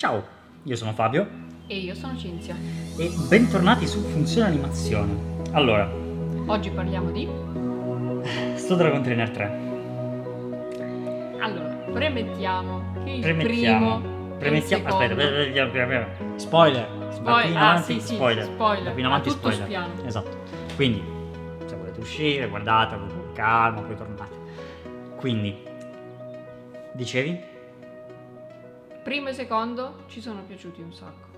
Ciao, 0.00 0.24
io 0.62 0.76
sono 0.76 0.92
Fabio 0.94 1.28
E 1.66 1.76
io 1.76 1.94
sono 1.94 2.16
Cinzia. 2.16 2.56
e 2.96 3.10
bentornati 3.28 3.86
su 3.86 4.00
Funzione 4.00 4.48
Animazione. 4.48 5.12
Allora, 5.52 5.92
Oggi 6.46 6.70
parliamo 6.70 7.10
di. 7.10 7.28
sto 8.54 8.76
Dragon 8.76 9.02
Trainer 9.02 9.28
3. 9.28 9.44
Allora, 11.40 11.68
premettiamo 11.92 12.94
che 13.04 13.10
il 13.10 13.20
Premettiamo. 13.20 14.00
primo. 14.00 14.36
Premettiamo. 14.38 14.86
Aspetta, 14.88 15.12
aspetta, 15.12 15.62
aspetta, 15.64 15.92
aspetta. 15.92 16.38
Spoiler. 16.38 16.88
Da 16.88 17.10
Spoil- 17.12 17.40
qui 17.42 17.50
in 17.50 17.56
ah, 17.58 17.70
avanti, 17.70 17.92
sì, 17.92 18.00
sì, 18.00 18.14
spoiler. 18.14 18.44
spoiler. 18.44 18.94
Da 18.94 18.98
in 18.98 19.04
avanti, 19.04 19.28
tutto 19.28 19.50
spoiler. 19.50 19.64
spiano. 19.66 20.06
Esatto. 20.06 20.38
Quindi, 20.76 21.02
se 21.66 21.76
volete 21.76 22.00
uscire, 22.00 22.48
guardatelo 22.48 23.04
con 23.04 23.32
calma, 23.34 23.82
poi 23.82 23.96
tornate. 23.96 24.34
Quindi, 25.16 25.54
dicevi? 26.94 27.48
Primo 29.02 29.28
e 29.28 29.32
secondo 29.32 30.04
ci 30.08 30.20
sono 30.20 30.42
piaciuti 30.42 30.80
un 30.82 30.92
sacco. 30.92 31.28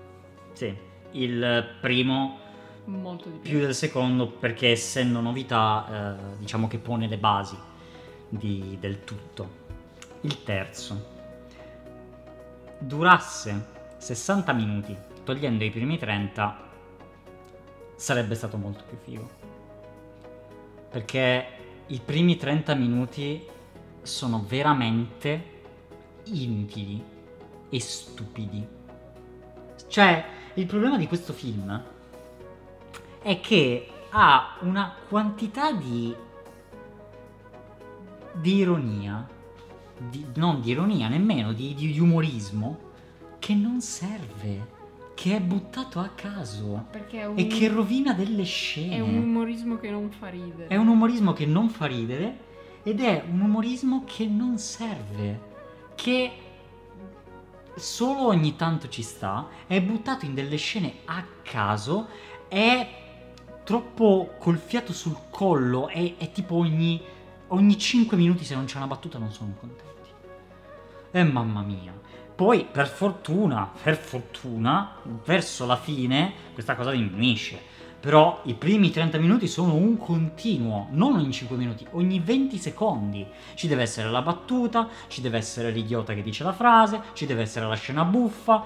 Sì. 0.53 0.75
Il 1.11 1.75
primo 1.79 2.39
Molto 2.85 3.29
di 3.29 3.37
più. 3.37 3.51
più 3.51 3.59
del 3.59 3.75
secondo 3.75 4.27
perché 4.27 4.71
essendo 4.71 5.19
novità 5.21 6.17
eh, 6.17 6.37
diciamo 6.37 6.67
che 6.67 6.79
pone 6.79 7.07
le 7.07 7.17
basi 7.17 7.57
di- 8.29 8.77
del 8.79 9.03
tutto. 9.03 9.61
Il 10.21 10.43
terzo 10.43 11.11
durasse 12.79 13.65
60 13.97 14.51
minuti, 14.53 14.95
togliendo 15.23 15.63
i 15.63 15.69
primi 15.69 15.97
30 15.97 16.71
sarebbe 17.95 18.35
stato 18.35 18.57
molto 18.57 18.83
più 18.87 18.97
figo. 18.97 19.29
Perché 20.89 21.45
i 21.87 22.01
primi 22.03 22.35
30 22.37 22.73
minuti 22.75 23.47
sono 24.01 24.43
veramente 24.45 25.51
inutili 26.25 27.03
e 27.73 27.79
stupidi. 27.79 28.65
Cioè, 29.87 30.25
il 30.53 30.65
problema 30.67 30.97
di 30.97 31.07
questo 31.07 31.33
film 31.33 31.83
è 33.19 33.39
che 33.39 33.89
ha 34.11 34.57
una 34.61 34.95
quantità 35.09 35.71
di 35.71 36.15
di 38.35 38.55
ironia 38.55 39.27
di- 40.09 40.25
non 40.35 40.59
di 40.59 40.71
ironia 40.71 41.07
nemmeno 41.07 41.53
di, 41.53 41.75
di 41.75 41.99
umorismo 41.99 42.79
che 43.37 43.53
non 43.53 43.79
serve 43.79 44.71
che 45.13 45.35
è 45.35 45.39
buttato 45.39 45.99
a 45.99 46.09
caso 46.15 46.87
un, 46.91 47.33
e 47.35 47.45
che 47.45 47.67
rovina 47.67 48.13
delle 48.13 48.43
scene 48.43 48.95
è 48.95 48.99
un 48.99 49.17
umorismo 49.17 49.77
che 49.77 49.91
non 49.91 50.09
fa 50.09 50.29
ridere. 50.29 50.67
è 50.67 50.75
un 50.75 50.87
umorismo 50.87 51.33
che 51.33 51.45
non 51.45 51.69
fa 51.69 51.85
ridere 51.85 52.37
ed 52.81 52.99
è 52.99 53.23
un 53.29 53.39
umorismo 53.41 54.03
che 54.05 54.25
non 54.25 54.57
serve, 54.57 55.39
che 55.93 56.31
solo 57.75 58.27
ogni 58.27 58.55
tanto 58.55 58.87
ci 58.89 59.01
sta, 59.01 59.47
è 59.67 59.81
buttato 59.81 60.25
in 60.25 60.33
delle 60.33 60.57
scene 60.57 60.99
a 61.05 61.25
caso, 61.41 62.07
è 62.47 63.01
troppo 63.63 64.35
col 64.39 64.57
fiato 64.57 64.93
sul 64.93 65.17
collo, 65.29 65.87
è, 65.87 66.15
è 66.17 66.31
tipo 66.31 66.55
ogni, 66.55 67.01
ogni 67.47 67.77
5 67.77 68.17
minuti 68.17 68.43
se 68.43 68.55
non 68.55 68.65
c'è 68.65 68.77
una 68.77 68.87
battuta 68.87 69.17
non 69.17 69.31
sono 69.31 69.55
contenti. 69.59 69.91
E 71.11 71.23
mamma 71.23 71.61
mia. 71.61 71.93
Poi 72.35 72.65
per 72.65 72.87
fortuna, 72.87 73.71
per 73.81 73.95
fortuna, 73.95 74.95
verso 75.23 75.65
la 75.65 75.77
fine 75.77 76.33
questa 76.53 76.75
cosa 76.75 76.91
diminuisce. 76.91 77.71
Però 78.03 78.41
i 78.43 78.53
primi 78.53 78.91
30 78.91 79.17
minuti 79.17 79.47
sono 79.47 79.75
un 79.75 79.97
continuo, 79.97 80.87
non 80.91 81.15
ogni 81.15 81.31
5 81.31 81.55
minuti, 81.55 81.87
ogni 81.91 82.19
20 82.19 82.57
secondi. 82.57 83.25
Ci 83.53 83.65
deve 83.69 83.83
essere 83.83 84.09
la 84.09 84.21
battuta, 84.21 84.89
ci 85.07 85.21
deve 85.21 85.37
essere 85.37 85.71
l'idiota 85.71 86.13
che 86.13 86.21
dice 86.21 86.43
la 86.43 86.51
frase, 86.51 86.99
ci 87.13 87.25
deve 87.25 87.43
essere 87.43 87.65
la 87.65 87.75
scena 87.75 88.03
buffa. 88.03 88.61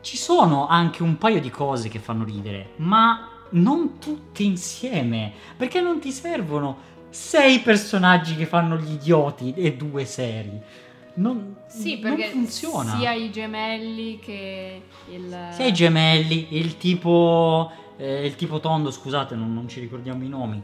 Ci 0.00 0.16
sono 0.16 0.66
anche 0.66 1.04
un 1.04 1.16
paio 1.16 1.40
di 1.40 1.48
cose 1.48 1.88
che 1.88 2.00
fanno 2.00 2.24
ridere, 2.24 2.70
ma 2.78 3.28
non 3.50 4.00
tutte 4.00 4.42
insieme, 4.42 5.32
perché 5.56 5.80
non 5.80 6.00
ti 6.00 6.10
servono 6.10 6.76
sei 7.08 7.60
personaggi 7.60 8.34
che 8.34 8.46
fanno 8.46 8.76
gli 8.76 8.94
idioti 8.94 9.54
e 9.54 9.76
due 9.76 10.04
seri. 10.04 10.60
Non, 11.14 11.56
Sì, 11.68 12.00
non 12.00 12.16
perché 12.16 12.30
funziona. 12.30 12.96
sia 12.96 13.12
i 13.12 13.30
gemelli 13.30 14.18
che 14.18 14.82
il. 15.12 15.48
Sia 15.52 15.66
i 15.66 15.72
gemelli, 15.72 16.48
il 16.56 16.78
tipo, 16.78 17.70
eh, 17.96 18.24
il 18.26 18.34
tipo 18.36 18.60
tondo, 18.60 18.90
scusate, 18.90 19.34
non, 19.34 19.52
non 19.52 19.68
ci 19.68 19.80
ricordiamo 19.80 20.24
i 20.24 20.28
nomi. 20.28 20.62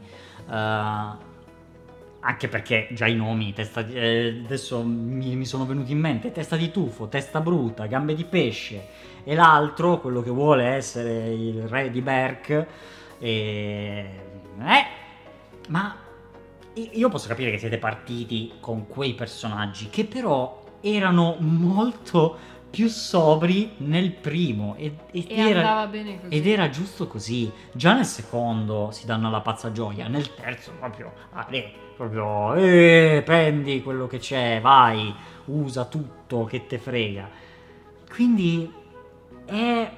eh, 0.49 1.27
anche 2.21 2.49
perché 2.49 2.89
già 2.91 3.07
i 3.07 3.15
nomi, 3.15 3.53
testa 3.53 3.81
di- 3.81 3.93
eh, 3.93 4.41
adesso 4.43 4.83
mi, 4.83 5.35
mi 5.35 5.45
sono 5.45 5.65
venuti 5.65 5.93
in 5.93 5.99
mente, 5.99 6.31
testa 6.31 6.57
di 6.57 6.69
tufo, 6.69 7.07
testa 7.07 7.39
bruta, 7.39 7.85
gambe 7.85 8.13
di 8.13 8.25
pesce 8.25 8.87
e 9.23 9.35
l'altro, 9.35 9.99
quello 9.99 10.21
che 10.21 10.29
vuole 10.29 10.65
essere 10.65 11.29
il 11.29 11.67
re 11.67 11.89
di 11.89 12.01
Berk. 12.01 12.67
E... 13.19 14.09
Eh, 14.59 14.85
ma 15.69 15.95
io 16.73 17.09
posso 17.09 17.27
capire 17.27 17.51
che 17.51 17.57
siete 17.57 17.77
partiti 17.77 18.53
con 18.59 18.87
quei 18.87 19.13
personaggi 19.13 19.89
che 19.89 20.05
però 20.05 20.63
erano 20.81 21.35
molto 21.39 22.37
più 22.69 22.87
sobri 22.87 23.73
nel 23.77 24.11
primo 24.11 24.75
ed, 24.77 24.93
ed 25.11 25.25
E 25.27 25.35
era, 25.35 25.59
andava 25.59 25.87
bene 25.87 26.19
così. 26.21 26.35
ed 26.35 26.47
era 26.47 26.69
giusto 26.69 27.07
così. 27.07 27.51
Già 27.71 27.93
nel 27.93 28.05
secondo 28.05 28.89
si 28.91 29.05
danno 29.05 29.27
alla 29.27 29.41
pazza 29.41 29.71
gioia, 29.71 30.07
nel 30.07 30.33
terzo 30.35 30.71
proprio, 30.77 31.11
ah, 31.31 31.47
lì, 31.49 31.63
proprio 31.95 32.53
eh, 32.55 33.21
prendi 33.25 33.81
quello 33.81 34.07
che 34.07 34.19
c'è, 34.19 34.59
vai, 34.61 35.13
usa 35.45 35.85
tutto 35.85 36.45
che 36.45 36.65
te 36.67 36.77
frega. 36.77 37.29
Quindi 38.11 38.71
è 39.45 39.91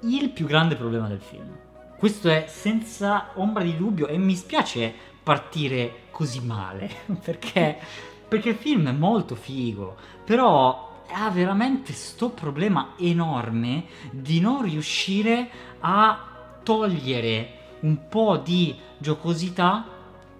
il 0.00 0.30
più 0.30 0.46
grande 0.46 0.74
problema 0.76 1.06
del 1.08 1.20
film. 1.20 1.56
Questo 1.96 2.28
è 2.28 2.46
senza 2.48 3.30
ombra 3.34 3.62
di 3.62 3.76
dubbio 3.76 4.08
e 4.08 4.18
mi 4.18 4.34
spiace 4.34 4.92
partire 5.22 6.00
così 6.10 6.40
male 6.40 6.90
perché, 7.22 7.78
perché 8.26 8.48
il 8.50 8.54
film 8.56 8.88
è 8.88 8.92
molto 8.92 9.36
figo, 9.36 9.94
però 10.24 10.90
ha 11.12 11.30
veramente 11.30 11.92
sto 11.92 12.30
problema 12.30 12.94
enorme 12.98 13.84
di 14.10 14.40
non 14.40 14.62
riuscire 14.62 15.48
a 15.80 16.58
togliere 16.62 17.60
un 17.80 18.08
po' 18.08 18.36
di 18.38 18.74
giocosità 18.98 19.84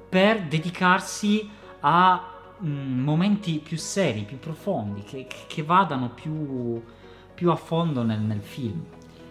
per 0.09 0.43
dedicarsi 0.43 1.49
a 1.81 2.31
mm, 2.63 3.03
momenti 3.03 3.59
più 3.59 3.77
seri, 3.77 4.23
più 4.23 4.39
profondi, 4.39 5.03
che- 5.03 5.27
che 5.47 5.63
vadano 5.63 6.11
più, 6.11 6.83
più 7.35 7.51
a 7.51 7.57
fondo 7.57 8.03
nel, 8.03 8.21
nel 8.21 8.43
film. 8.43 8.85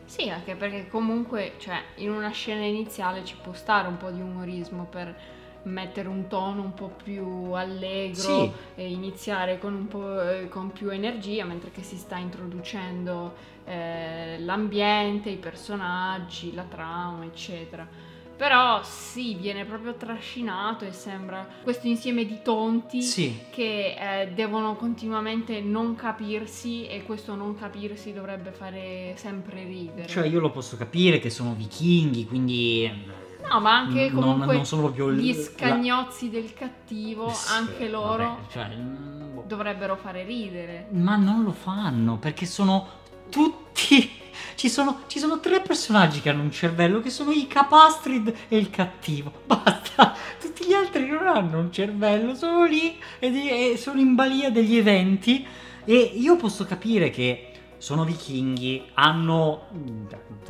Sì, 0.05 0.29
anche 0.29 0.55
perché 0.55 0.89
comunque, 0.89 1.53
cioè, 1.57 1.81
in 1.97 2.11
una 2.11 2.31
scena 2.31 2.65
iniziale 2.65 3.23
ci 3.23 3.35
può 3.41 3.53
stare 3.53 3.87
un 3.87 3.95
po' 3.97 4.11
di 4.11 4.19
umorismo 4.19 4.83
per 4.83 5.15
mettere 5.63 6.07
un 6.07 6.27
tono 6.27 6.61
un 6.61 6.73
po' 6.73 6.91
più 7.03 7.51
allegro 7.53 8.21
Sì. 8.21 8.51
e 8.75 8.89
iniziare 8.89 9.59
con 9.59 9.73
un 9.73 9.87
po' 9.87 10.21
eh, 10.29 10.47
con 10.49 10.71
più 10.71 10.89
energia, 10.89 11.45
mentre 11.45 11.71
che 11.71 11.83
si 11.83 11.97
sta 11.97 12.17
introducendo 12.17 13.33
eh, 13.65 14.37
l'ambiente, 14.39 15.29
i 15.29 15.37
personaggi, 15.37 16.53
la 16.53 16.63
trama, 16.63 17.25
eccetera. 17.25 17.87
Però 18.35 18.81
sì, 18.83 19.35
viene 19.35 19.65
proprio 19.65 19.93
trascinato 19.93 20.83
e 20.83 20.91
sembra 20.93 21.47
questo 21.61 21.85
insieme 21.85 22.25
di 22.25 22.39
tonti 22.41 23.03
Sì, 23.03 23.37
che 23.51 23.95
eh, 24.23 24.29
devono 24.29 24.75
continuamente 24.75 25.61
non 25.61 25.93
capirsi 25.93 26.87
e 26.87 27.03
questo 27.03 27.35
non 27.35 27.55
capirsi 27.55 28.13
dovrebbe 28.13 28.49
fare 28.51 29.13
sempre 29.15 29.63
ridere. 29.63 30.07
cioè 30.07 30.25
io 30.25 30.39
lo 30.39 30.49
posso 30.49 30.75
capire 30.75 31.19
che 31.19 31.29
sono 31.29 31.53
vichinghi, 31.53 32.25
quindi... 32.25 33.19
no, 33.49 33.59
ma 33.59 33.75
anche 33.77 34.09
non- 34.09 34.21
comunque 34.21 34.55
non 34.55 34.65
sono 34.65 34.81
proprio 34.83 35.11
gli 35.11 35.35
la- 35.35 35.41
scagnozzi 35.43 36.29
del 36.29 36.53
cattivo, 36.53 37.29
Sì, 37.29 37.53
anche 37.53 37.89
loro 37.89 38.23
vabbè, 38.25 38.51
cioè, 38.51 38.67
boh. 38.75 39.43
dovrebbero 39.47 39.95
fare 39.95 40.23
ridere. 40.23 40.87
Ma 40.91 41.15
non 41.15 41.43
lo 41.43 41.51
fanno 41.51 42.17
perché 42.17 42.45
sono 42.45 42.87
tutti. 43.29 44.19
Ci 44.55 44.69
sono, 44.69 45.01
ci 45.07 45.17
sono 45.19 45.39
tre 45.39 45.61
personaggi 45.61 46.21
che 46.21 46.29
hanno 46.29 46.43
un 46.43 46.51
cervello 46.51 46.99
che 47.01 47.09
sono 47.09 47.31
i 47.31 47.47
Capastrid 47.47 48.33
e 48.47 48.57
il 48.57 48.69
cattivo. 48.69 49.31
Basta. 49.45 50.13
Tutti 50.39 50.65
gli 50.65 50.73
altri 50.73 51.07
non 51.07 51.25
hanno 51.27 51.59
un 51.59 51.71
cervello, 51.71 52.35
sono 52.35 52.65
lì 52.65 52.97
e, 53.19 53.71
e 53.73 53.77
sono 53.77 53.99
in 53.99 54.13
balia 54.15 54.49
degli 54.51 54.75
eventi. 54.77 55.45
E 55.83 55.95
io 55.97 56.35
posso 56.35 56.65
capire 56.65 57.09
che 57.09 57.50
sono 57.81 58.03
vichinghi, 58.03 58.89
hanno, 58.93 59.63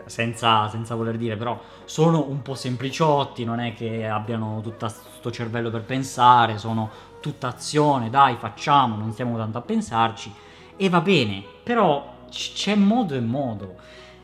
senza, 0.05 0.67
senza 0.67 0.95
voler 0.95 1.15
dire, 1.15 1.37
però 1.37 1.57
sono 1.85 2.27
un 2.27 2.41
po' 2.41 2.55
sempliciotti, 2.55 3.45
non 3.45 3.61
è 3.61 3.73
che 3.73 4.05
abbiano 4.05 4.59
tutto 4.61 4.87
questo 4.87 5.31
cervello 5.31 5.69
per 5.69 5.83
pensare, 5.83 6.57
sono 6.57 6.89
tutta 7.21 7.47
azione, 7.47 8.09
dai 8.09 8.35
facciamo, 8.35 8.97
non 8.97 9.13
stiamo 9.13 9.37
tanto 9.37 9.59
a 9.59 9.61
pensarci. 9.61 10.29
E 10.75 10.89
va 10.89 10.99
bene, 10.99 11.41
però 11.63 12.25
c'è 12.29 12.75
modo 12.75 13.15
e 13.15 13.21
modo. 13.21 13.75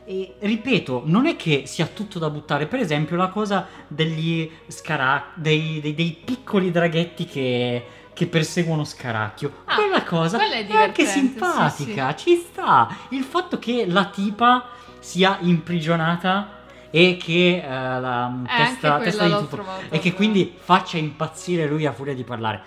E 0.04 0.34
ripeto, 0.38 1.04
non 1.06 1.24
è 1.24 1.34
che 1.36 1.62
sia 1.64 1.86
tutto 1.86 2.18
da 2.18 2.28
buttare. 2.28 2.66
Per 2.66 2.78
esempio, 2.78 3.16
la 3.16 3.28
cosa 3.28 3.66
degli 3.86 4.50
scarà, 4.66 5.32
dei, 5.34 5.80
dei- 5.80 5.94
dei 5.94 6.20
piccoli 6.22 6.70
draghetti 6.70 7.24
che, 7.24 7.84
che 8.18 8.26
perseguono 8.26 8.82
Scaracchio. 8.82 9.62
Ah, 9.66 9.76
quella 9.76 10.02
cosa 10.02 10.38
quella 10.38 10.54
è 10.56 10.66
è 10.66 10.76
anche 10.76 11.06
simpatica, 11.06 12.16
ci 12.16 12.34
sta. 12.34 12.88
Il 13.10 13.22
fatto 13.22 13.60
che 13.60 13.86
la 13.86 14.06
tipa 14.06 14.70
sia 14.98 15.38
imprigionata 15.42 16.64
e 16.90 17.16
che 17.16 17.62
eh, 17.64 17.68
la 17.68 18.42
Eh, 18.44 18.56
testa, 18.56 18.98
testa 18.98 19.24
di 19.28 19.32
tutto 19.34 19.64
e 19.88 20.00
che 20.00 20.12
quindi 20.14 20.52
faccia 20.58 20.96
impazzire 20.98 21.68
lui 21.68 21.86
a 21.86 21.92
furia 21.92 22.12
di 22.14 22.24
parlare. 22.24 22.60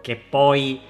Che 0.00 0.16
poi 0.16 0.80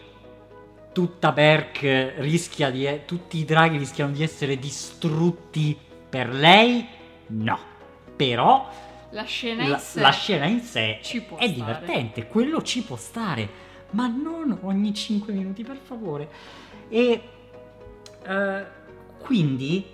tutta 0.94 1.30
Berk 1.32 2.14
rischia 2.20 2.70
di 2.70 2.86
e- 2.86 3.04
tutti 3.04 3.36
i 3.36 3.44
draghi 3.44 3.76
rischiano 3.76 4.10
di 4.12 4.22
essere 4.22 4.58
distrutti 4.58 5.76
per 6.08 6.32
lei? 6.32 6.86
No. 7.26 7.58
Però 8.16 8.70
La 9.10 9.24
scena 9.24 9.64
in 9.64 9.68
la, 9.68 9.78
sé 9.78 10.00
la 10.00 10.10
scena 10.12 10.46
in 10.46 10.60
sé 10.62 10.98
è 10.98 11.02
stare. 11.02 11.52
divertente, 11.52 12.26
quello 12.26 12.62
ci 12.62 12.82
può 12.82 12.96
stare, 12.96 13.66
ma 13.90 14.06
non 14.06 14.58
ogni 14.62 14.92
5 14.94 15.32
minuti, 15.32 15.62
per 15.62 15.76
favore. 15.76 16.28
E 16.88 17.22
eh, 18.26 18.66
quindi, 19.18 19.84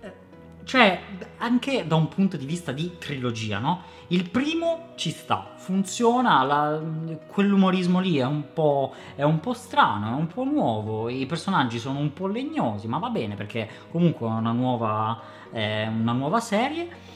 eh, 0.00 0.12
cioè, 0.64 1.00
anche 1.38 1.86
da 1.86 1.94
un 1.94 2.08
punto 2.08 2.36
di 2.36 2.44
vista 2.44 2.72
di 2.72 2.96
trilogia, 2.98 3.58
no? 3.58 3.82
Il 4.08 4.30
primo 4.30 4.92
ci 4.94 5.10
sta, 5.10 5.54
funziona, 5.56 6.42
la- 6.44 6.80
quell'umorismo 7.26 7.98
lì 7.98 8.18
è 8.18 8.24
un, 8.24 8.52
po', 8.52 8.94
è 9.14 9.22
un 9.22 9.40
po' 9.40 9.52
strano, 9.52 10.10
è 10.10 10.12
un 10.12 10.28
po' 10.28 10.44
nuovo, 10.44 11.08
i 11.08 11.26
personaggi 11.26 11.78
sono 11.78 11.98
un 11.98 12.12
po' 12.12 12.26
legnosi, 12.26 12.86
ma 12.86 12.98
va 12.98 13.10
bene 13.10 13.34
perché 13.34 13.68
comunque 13.90 14.28
è 14.28 14.30
una 14.30 14.52
nuova, 14.52 15.20
è 15.50 15.86
una 15.88 16.12
nuova 16.12 16.40
serie. 16.40 17.14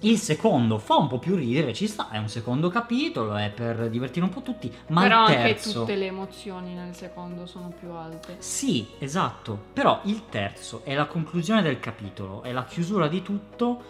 Il 0.00 0.18
secondo 0.18 0.78
fa 0.78 0.94
un 0.94 1.08
po' 1.08 1.18
più 1.18 1.34
ridere, 1.34 1.72
ci 1.72 1.88
sta, 1.88 2.10
è 2.10 2.18
un 2.18 2.28
secondo 2.28 2.68
capitolo, 2.68 3.34
è 3.34 3.50
per 3.50 3.90
divertire 3.90 4.24
un 4.24 4.30
po' 4.30 4.42
tutti, 4.42 4.72
ma 4.88 5.02
Però 5.02 5.26
il 5.26 5.34
anche 5.34 5.54
terzo... 5.54 5.80
tutte 5.80 5.96
le 5.96 6.06
emozioni 6.06 6.72
nel 6.72 6.94
secondo 6.94 7.46
sono 7.46 7.72
più 7.76 7.90
alte. 7.90 8.36
Sì, 8.38 8.86
esatto, 8.98 9.58
però 9.72 10.00
il 10.04 10.26
terzo 10.28 10.82
è 10.84 10.94
la 10.94 11.06
conclusione 11.06 11.62
del 11.62 11.80
capitolo, 11.80 12.42
è 12.42 12.52
la 12.52 12.64
chiusura 12.64 13.08
di 13.08 13.22
tutto 13.22 13.82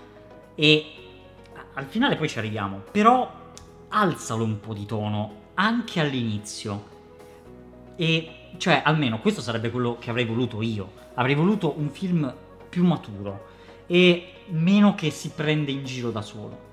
e 0.54 0.86
al 1.74 1.84
finale 1.84 2.16
poi 2.16 2.28
ci 2.28 2.38
arriviamo, 2.38 2.82
però 2.90 3.30
alzalo 3.88 4.44
un 4.44 4.60
po' 4.60 4.72
di 4.72 4.86
tono 4.86 5.32
anche 5.54 6.00
all'inizio. 6.00 6.96
E 7.96 8.52
cioè, 8.56 8.80
almeno 8.82 9.20
questo 9.20 9.42
sarebbe 9.42 9.70
quello 9.70 9.98
che 9.98 10.08
avrei 10.08 10.24
voluto 10.24 10.62
io. 10.62 10.90
Avrei 11.14 11.34
voluto 11.34 11.74
un 11.76 11.90
film 11.90 12.32
più 12.68 12.84
maturo 12.84 13.47
e 13.88 14.32
meno 14.50 14.94
che 14.94 15.10
si 15.10 15.30
prende 15.30 15.72
in 15.72 15.84
giro 15.84 16.10
da 16.10 16.22
solo. 16.22 16.66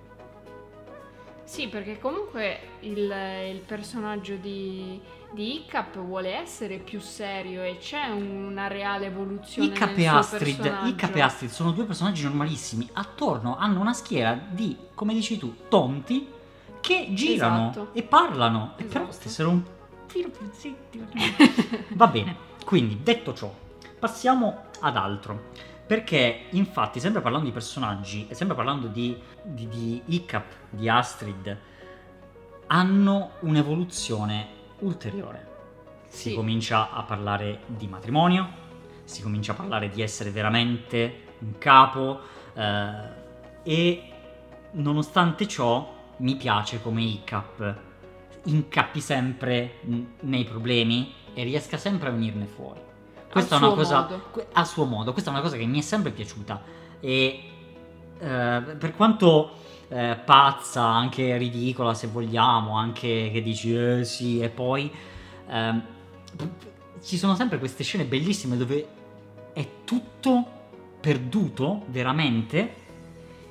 Sì, 1.45 1.67
perché 1.67 1.99
comunque 1.99 2.59
il, 2.81 3.11
il 3.51 3.59
personaggio 3.65 4.35
di, 4.35 4.99
di 5.31 5.55
Hiccup 5.55 5.99
vuole 5.99 6.35
essere 6.35 6.79
più 6.79 6.99
serio 6.99 7.63
e 7.63 7.77
c'è 7.79 8.07
una 8.09 8.67
reale 8.67 9.05
evoluzione 9.05 9.67
Icap 9.67 9.97
e 9.97 10.07
Astrid. 10.07 10.77
Icap 10.85 11.15
e 11.15 11.21
Astrid 11.21 11.51
sono 11.51 11.71
due 11.71 11.85
personaggi 11.85 12.23
normalissimi. 12.23 12.89
Attorno 12.93 13.57
hanno 13.57 13.79
una 13.79 13.93
schiera 13.93 14.37
di, 14.49 14.75
come 14.95 15.13
dici 15.13 15.37
tu, 15.37 15.55
tonti 15.69 16.27
che 16.81 17.09
girano 17.11 17.69
Esatto. 17.69 17.89
e 17.93 18.03
parlano. 18.03 18.73
E 18.77 18.83
però 18.83 19.03
Esatto. 19.03 19.15
stessero 19.15 19.49
un 19.49 19.63
filo 20.07 20.29
più 20.29 20.49
zitti. 20.51 21.05
Va 21.93 22.07
bene, 22.07 22.35
quindi 22.65 23.01
detto 23.03 23.33
ciò, 23.33 23.53
passiamo 23.99 24.63
ad 24.79 24.97
altro. 24.97 25.73
Perché 25.85 26.45
infatti, 26.51 26.99
sempre 26.99 27.21
parlando 27.21 27.45
di 27.45 27.51
personaggi 27.53 28.25
e 28.27 28.33
sempre 28.33 28.55
parlando 28.55 28.87
di, 28.87 29.15
di, 29.43 29.67
di 29.67 30.01
Icap, 30.07 30.45
di 30.69 30.89
Astrid, 30.89 31.57
hanno 32.67 33.31
un'evoluzione 33.41 34.47
ulteriore. 34.79 35.53
Si 36.07 36.29
Sì. 36.29 36.35
comincia 36.35 36.91
a 36.91 37.03
parlare 37.03 37.61
di 37.67 37.87
matrimonio, 37.87 38.63
si 39.03 39.21
comincia 39.21 39.51
a 39.51 39.55
parlare 39.55 39.89
di 39.89 40.01
essere 40.01 40.31
veramente 40.31 41.23
un 41.39 41.57
capo 41.59 42.21
eh, 42.55 43.23
e 43.63 44.11
nonostante 44.71 45.47
ciò 45.47 45.93
mi 46.17 46.35
piace 46.35 46.81
come 46.81 47.03
Icap 47.03 47.75
incappi 48.45 49.01
sempre 49.01 49.79
nei 50.21 50.43
problemi 50.45 51.13
e 51.33 51.43
riesca 51.43 51.77
sempre 51.77 52.09
a 52.09 52.11
venirne 52.11 52.45
fuori. 52.45 52.81
Questa 53.35 53.55
è 53.55 53.57
una 53.57 53.75
cosa 53.75 54.01
modo. 54.01 54.47
a 54.53 54.63
suo 54.63 54.85
modo, 54.85 55.11
questa 55.11 55.29
è 55.29 55.33
una 55.33 55.41
cosa 55.41 55.57
che 55.57 55.65
mi 55.65 55.79
è 55.79 55.81
sempre 55.81 56.11
piaciuta. 56.11 56.61
E 57.01 57.43
eh, 58.17 58.61
per 58.79 58.95
quanto 58.95 59.51
eh, 59.89 60.17
pazza, 60.23 60.83
anche 60.83 61.35
ridicola 61.35 61.93
se 61.93 62.07
vogliamo, 62.07 62.77
anche 62.77 63.29
che 63.33 63.41
dici 63.41 63.75
eh 63.75 64.05
sì 64.05 64.39
e 64.39 64.47
poi 64.47 64.89
p- 65.45 66.47
ci 67.03 67.17
sono 67.17 67.35
sempre 67.35 67.59
queste 67.59 67.83
scene 67.83 68.05
bellissime 68.05 68.55
dove 68.55 68.87
è 69.51 69.67
tutto 69.83 70.45
perduto 71.01 71.83
veramente 71.87 72.75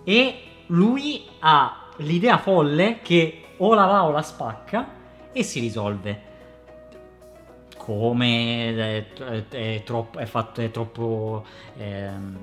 e 0.03 0.43
lui 0.69 1.27
ha 1.41 1.89
l'idea 1.99 2.39
folle 2.39 3.01
che 3.03 3.49
o 3.59 3.75
la 3.75 3.85
va 3.85 4.05
o 4.05 4.11
la 4.11 4.23
spacca 4.23 4.89
e 5.31 5.43
si 5.43 5.61
risolve 5.61 6.33
come 7.85 8.75
è, 8.75 9.49
è- 9.51 9.83
troppo, 9.85 10.19
è 10.19 10.25
fatto, 10.25 10.67
troppo 10.71 11.45
ehm, 11.77 12.39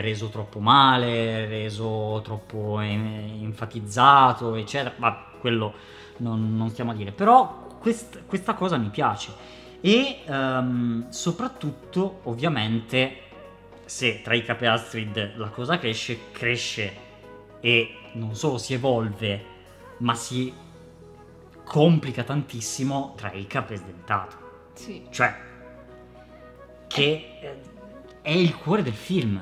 reso 0.00 0.28
troppo 0.28 0.58
male, 0.58 1.46
reso 1.46 2.20
troppo 2.24 2.80
enfatizzato, 2.80 4.56
eccetera. 4.56 4.92
Ma 4.96 5.24
quello 5.38 5.72
non, 6.16 6.56
non 6.56 6.70
stiamo 6.70 6.90
a 6.90 6.94
dire. 6.94 7.12
Però 7.12 7.78
quest- 7.78 8.26
questa 8.26 8.54
cosa 8.54 8.76
mi 8.76 8.88
piace. 8.88 9.32
E 9.80 10.22
ehm, 10.26 11.10
soprattutto, 11.10 12.20
ovviamente, 12.24 13.18
se 13.84 14.20
tra 14.20 14.34
i 14.34 14.42
capi 14.42 14.66
Astrid 14.66 15.36
la 15.36 15.48
cosa 15.50 15.78
cresce, 15.78 16.32
cresce 16.32 16.92
e 17.60 17.94
non 18.14 18.34
solo 18.34 18.58
si 18.58 18.74
evolve, 18.74 19.44
ma 19.98 20.14
si 20.14 20.52
complica 21.64 22.22
tantissimo 22.22 23.14
tra 23.16 23.32
i 23.32 23.46
capi 23.46 23.74
e 23.74 23.76
Sdentato. 23.76 24.36
Sì. 24.74 25.06
Cioè, 25.10 25.34
che 26.86 27.38
eh, 27.40 27.60
è 28.22 28.30
il 28.30 28.56
cuore 28.56 28.82
del 28.82 28.94
film 28.94 29.40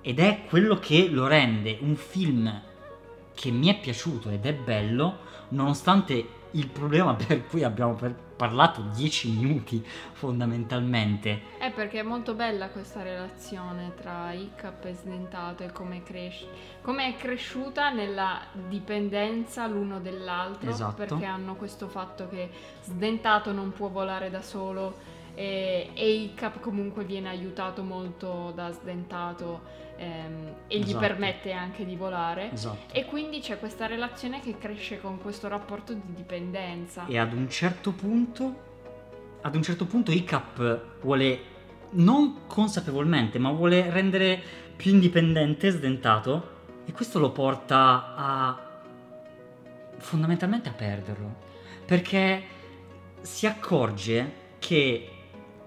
ed 0.00 0.18
è 0.18 0.42
quello 0.48 0.78
che 0.78 1.08
lo 1.08 1.26
rende 1.26 1.78
un 1.80 1.96
film 1.96 2.62
che 3.34 3.50
mi 3.50 3.68
è 3.68 3.78
piaciuto 3.80 4.30
ed 4.30 4.46
è 4.46 4.54
bello, 4.54 5.18
nonostante 5.48 6.28
il 6.52 6.68
problema 6.68 7.14
per 7.16 7.46
cui 7.46 7.64
abbiamo 7.64 7.94
per- 7.94 8.14
parlato 8.36 8.82
10 8.94 9.30
minuti 9.30 9.84
fondamentalmente. 10.12 11.40
Perché 11.74 11.98
è 11.98 12.02
molto 12.02 12.34
bella 12.34 12.68
questa 12.68 13.02
relazione 13.02 13.92
tra 14.00 14.32
Hiccup 14.32 14.84
e 14.84 14.94
Sdentato 14.94 15.64
e 15.64 15.72
come 15.72 16.04
cresce, 16.04 16.46
come 16.82 17.08
è 17.08 17.16
cresciuta 17.16 17.90
nella 17.90 18.42
dipendenza 18.68 19.66
l'uno 19.66 19.98
dall'altro, 19.98 20.70
Esatto. 20.70 20.94
perché 20.94 21.24
hanno 21.24 21.56
questo 21.56 21.88
fatto 21.88 22.28
che 22.28 22.48
Sdentato 22.84 23.50
non 23.52 23.72
può 23.72 23.88
volare 23.88 24.30
da 24.30 24.40
solo 24.40 24.94
e, 25.34 25.90
e 25.94 26.12
Hiccup 26.12 26.60
comunque 26.60 27.04
viene 27.04 27.28
aiutato 27.28 27.82
molto 27.82 28.52
da 28.54 28.70
Sdentato 28.70 29.62
ehm, 29.96 30.54
e 30.68 30.78
gli 30.78 30.82
Esatto. 30.82 30.98
permette 31.00 31.50
anche 31.52 31.84
di 31.84 31.96
volare. 31.96 32.52
Esatto. 32.52 32.94
E 32.94 33.04
quindi 33.06 33.40
c'è 33.40 33.58
questa 33.58 33.86
relazione 33.86 34.38
che 34.40 34.56
cresce 34.58 35.00
con 35.00 35.20
questo 35.20 35.48
rapporto 35.48 35.92
di 35.92 36.14
dipendenza. 36.14 37.04
E 37.06 37.18
ad 37.18 37.32
un 37.32 37.50
certo 37.50 37.90
punto, 37.90 38.54
ad 39.42 39.56
un 39.56 39.62
certo 39.62 39.86
punto 39.86 40.12
Icap 40.12 41.00
vuole, 41.00 41.52
non 41.94 42.46
consapevolmente, 42.46 43.38
ma 43.38 43.50
vuole 43.50 43.90
rendere 43.90 44.40
più 44.76 44.92
indipendente 44.92 45.70
Sdentato 45.70 46.52
e 46.84 46.92
questo 46.92 47.18
lo 47.18 47.30
porta 47.30 48.14
a 48.16 48.64
fondamentalmente 49.98 50.68
a 50.68 50.72
perderlo. 50.72 51.42
Perché 51.86 52.42
si 53.20 53.46
accorge 53.46 54.32
che 54.58 55.08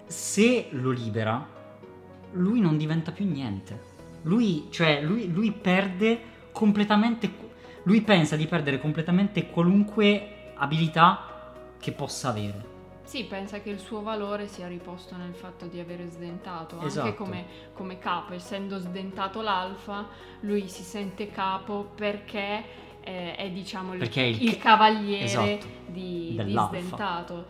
se 0.05 0.67
lo 0.71 0.91
libera, 0.91 1.45
lui 2.33 2.59
non 2.59 2.77
diventa 2.77 3.11
più 3.11 3.25
niente. 3.25 3.95
Lui, 4.23 4.67
cioè, 4.69 5.01
lui, 5.01 5.31
lui 5.31 5.51
perde 5.51 6.19
completamente. 6.51 7.45
Lui 7.83 8.01
pensa 8.01 8.35
di 8.35 8.47
perdere 8.47 8.79
completamente 8.79 9.47
qualunque 9.47 10.51
abilità 10.55 11.53
che 11.79 11.91
possa 11.91 12.29
avere. 12.29 12.76
Sì, 13.07 13.23
pensa 13.23 13.61
che 13.61 13.69
il 13.69 13.79
suo 13.79 14.01
valore 14.01 14.47
sia 14.49 14.67
riposto 14.67 15.15
nel 15.15 15.33
fatto 15.33 15.65
di 15.65 15.79
avere 15.79 16.07
sdentato, 16.07 16.81
Esatto. 16.81 17.05
anche 17.07 17.17
come, 17.17 17.45
come 17.73 17.97
capo, 17.99 18.33
essendo 18.33 18.79
sdentato 18.79 19.41
l'alfa, 19.41 20.09
lui 20.41 20.67
si 20.67 20.83
sente 20.83 21.31
capo 21.31 21.89
perché 21.95 22.63
eh, 23.01 23.33
è 23.35 23.49
diciamo 23.49 23.93
il, 23.93 23.99
Perché 23.99 24.23
è 24.23 24.25
il 24.25 24.43
il 24.43 24.57
ca- 24.57 24.71
cavaliere 24.71 25.23
esatto, 25.23 25.67
di, 25.85 26.37
di 26.43 26.51
sdentato. 26.67 27.45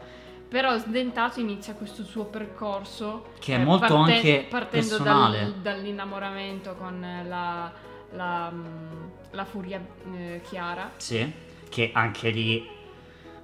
Però 0.48 0.78
sdentato 0.78 1.40
inizia 1.40 1.74
questo 1.74 2.04
suo 2.04 2.26
percorso 2.26 3.30
Che 3.40 3.56
è 3.56 3.60
eh, 3.60 3.64
molto 3.64 3.96
parte- 3.96 4.14
anche 4.14 4.46
partendo 4.48 5.00
dal- 5.00 5.56
dall'innamoramento 5.60 6.76
con 6.76 7.02
la, 7.28 7.72
la, 8.12 8.52
mm, 8.52 9.04
la 9.32 9.46
furia 9.46 9.84
eh, 10.16 10.40
chiara. 10.48 10.92
Sì, 10.98 11.34
che 11.68 11.90
anche 11.94 12.30
lì 12.30 12.76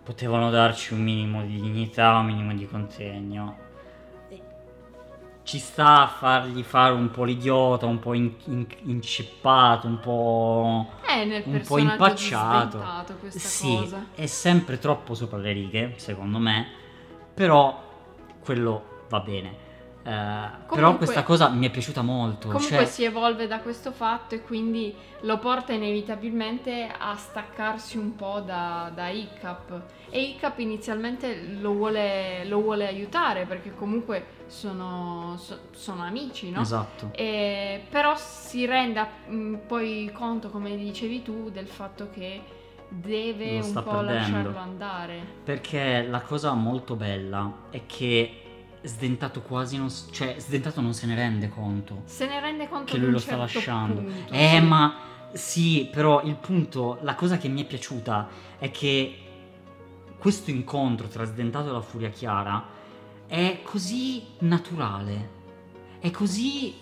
potevano 0.03 0.49
darci 0.49 0.93
un 0.93 1.01
minimo 1.01 1.43
di 1.43 1.59
dignità, 1.59 2.17
un 2.17 2.25
minimo 2.25 2.53
di 2.53 2.67
contegno. 2.67 3.61
Ci 5.43 5.59
sta 5.59 6.03
a 6.03 6.07
fargli 6.07 6.63
fare 6.63 6.93
un 6.93 7.11
po' 7.11 7.25
l'idiota, 7.25 7.85
un 7.85 7.99
po' 7.99 8.13
in, 8.13 8.31
in, 8.45 8.65
inceppato, 8.83 9.87
un 9.87 9.99
po'. 9.99 10.89
È 11.05 11.25
nel 11.25 11.43
un 11.45 11.61
po' 11.65 11.77
impacciato. 11.77 12.81
sì, 13.27 13.75
cosa. 13.75 14.05
è 14.15 14.25
sempre 14.25 14.79
troppo 14.79 15.13
sopra 15.15 15.37
le 15.37 15.51
righe, 15.51 15.93
secondo 15.97 16.37
me. 16.37 16.67
Però 17.33 17.81
quello 18.41 19.05
va 19.09 19.19
bene. 19.19 19.62
Eh, 20.05 20.09
però 20.09 20.57
Comunque- 20.67 20.97
questa 20.97 21.23
cosa 21.23 21.47
mi 21.49 21.65
è 21.65 21.71
piaciuta 21.71 22.01
molto. 22.01 22.47
Comunque 22.49 22.77
cioè, 22.77 22.85
si 22.85 23.03
evolve 23.05 23.47
da 23.47 23.59
questo 23.59 23.91
fatto 23.93 24.35
e 24.35 24.41
quindi 24.41 24.93
lo 25.21 25.37
porta 25.39 25.71
inevitabilmente 25.71 26.91
a 26.97 27.15
staccarsi 27.15 27.97
un 27.97 28.13
po' 28.15 28.41
da, 28.45 28.91
da 28.93 29.07
Hiccup. 29.07 29.81
E 30.09 30.21
Hiccup 30.21 30.59
inizialmente 30.59 31.43
lo 31.59 31.71
vuole, 31.73 32.43
lo 32.45 32.61
vuole 32.61 32.85
aiutare 32.85 33.45
perché 33.45 33.73
comunque 33.73 34.25
sono, 34.47 35.35
so- 35.37 35.59
sono 35.71 36.03
amici, 36.03 36.51
no? 36.51 36.61
Esatto. 36.61 37.11
E- 37.15 37.85
però 37.89 38.13
si 38.17 38.65
rende 38.65 39.07
mh, 39.27 39.55
poi 39.67 40.11
conto, 40.13 40.49
come 40.49 40.75
dicevi 40.75 41.21
tu, 41.23 41.49
del 41.49 41.67
fatto 41.67 42.09
che 42.13 42.41
deve 42.89 43.59
un 43.59 43.73
po' 43.73 43.81
perdendo. 43.81 44.11
lasciarlo 44.13 44.57
andare. 44.57 45.25
Perché 45.43 46.05
la 46.07 46.21
cosa 46.21 46.53
molto 46.53 46.95
bella 46.95 47.51
è 47.71 47.81
che 47.87 48.37
Sdentato 48.83 49.41
quasi 49.41 49.77
non, 49.77 49.89
cioè, 50.11 50.35
Sdentato 50.37 50.81
non 50.81 50.93
se 50.93 51.05
ne 51.05 51.15
rende 51.15 51.47
conto 51.49 52.01
Se 52.05 52.27
ne 52.27 52.39
rende 52.39 52.67
conto 52.67 52.91
che 52.91 52.97
lui 52.97 53.11
lo 53.11 53.17
sta 53.17 53.31
certo 53.31 53.41
lasciando. 53.41 54.01
punto, 54.01 54.33
eh, 54.33 54.57
sì. 54.59 54.65
ma 54.65 54.95
sì, 55.33 55.89
però 55.91 56.21
il 56.23 56.35
punto, 56.35 56.99
la 57.01 57.15
cosa 57.15 57.37
che 57.37 57.47
mi 57.47 57.63
è 57.63 57.65
piaciuta 57.65 58.27
è 58.59 58.69
che 58.71 59.17
questo 60.17 60.51
incontro 60.51 61.07
tra 61.07 61.25
Sdentato 61.25 61.69
e 61.69 61.71
la 61.71 61.81
Furia 61.81 62.09
Chiara 62.09 62.63
è 63.25 63.61
così 63.63 64.23
naturale, 64.39 65.29
è 65.99 66.11
così 66.11 66.75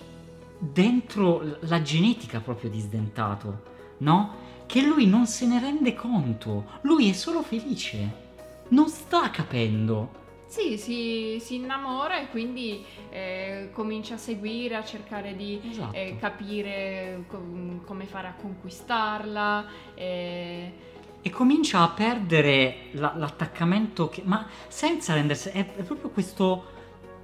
dentro 0.59 1.57
la 1.61 1.81
genetica 1.81 2.39
proprio 2.39 2.69
di 2.69 2.79
Sdentato, 2.79 3.63
no? 3.99 4.35
Che 4.65 4.81
lui 4.81 5.05
non 5.07 5.25
se 5.27 5.45
ne 5.47 5.59
rende 5.59 5.93
conto, 5.93 6.65
lui 6.81 7.09
è 7.09 7.13
solo 7.13 7.41
felice, 7.41 8.13
non 8.69 8.89
sta 8.89 9.29
capendo. 9.31 10.19
Sì, 10.51 10.77
si, 10.77 11.37
si 11.39 11.55
innamora 11.55 12.19
e 12.19 12.27
quindi 12.27 12.83
eh, 13.09 13.69
comincia 13.71 14.15
a 14.15 14.17
seguire, 14.17 14.75
a 14.75 14.83
cercare 14.83 15.33
di 15.33 15.61
Esatto. 15.69 15.95
eh, 15.95 16.17
capire 16.19 17.23
com- 17.27 17.81
come 17.85 18.03
fare 18.05 18.27
a 18.27 18.33
conquistarla. 18.33 19.65
eh, 19.95 20.73
E 21.21 21.29
comincia 21.29 21.83
a 21.83 21.87
perdere 21.89 22.87
la- 22.93 23.13
l'attaccamento 23.15 24.09
che... 24.09 24.23
Ma 24.25 24.45
senza 24.67 25.13
rendersi... 25.13 25.47
È, 25.51 25.73
è 25.73 25.83
proprio 25.83 26.09
questo... 26.09 26.65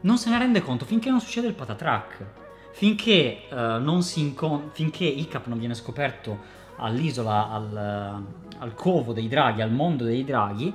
Non 0.02 0.18
se 0.18 0.30
ne 0.30 0.38
rende 0.38 0.62
conto 0.62 0.86
finché 0.86 1.10
non 1.10 1.20
succede 1.20 1.48
il 1.48 1.54
patatrack. 1.54 2.26
Finché 2.72 3.42
eh, 3.50 3.56
non 3.56 4.04
si 4.04 4.22
incon- 4.22 4.70
Finché 4.72 5.04
Hiccup 5.04 5.48
non 5.48 5.60
viene 5.60 5.74
scoperto 5.74 6.40
all'isola, 6.78 7.50
al, 7.50 8.24
al 8.60 8.74
covo 8.74 9.12
dei 9.12 9.28
draghi, 9.28 9.62
al 9.62 9.72
mondo 9.72 10.06
dei 10.06 10.24
draghi, 10.24 10.74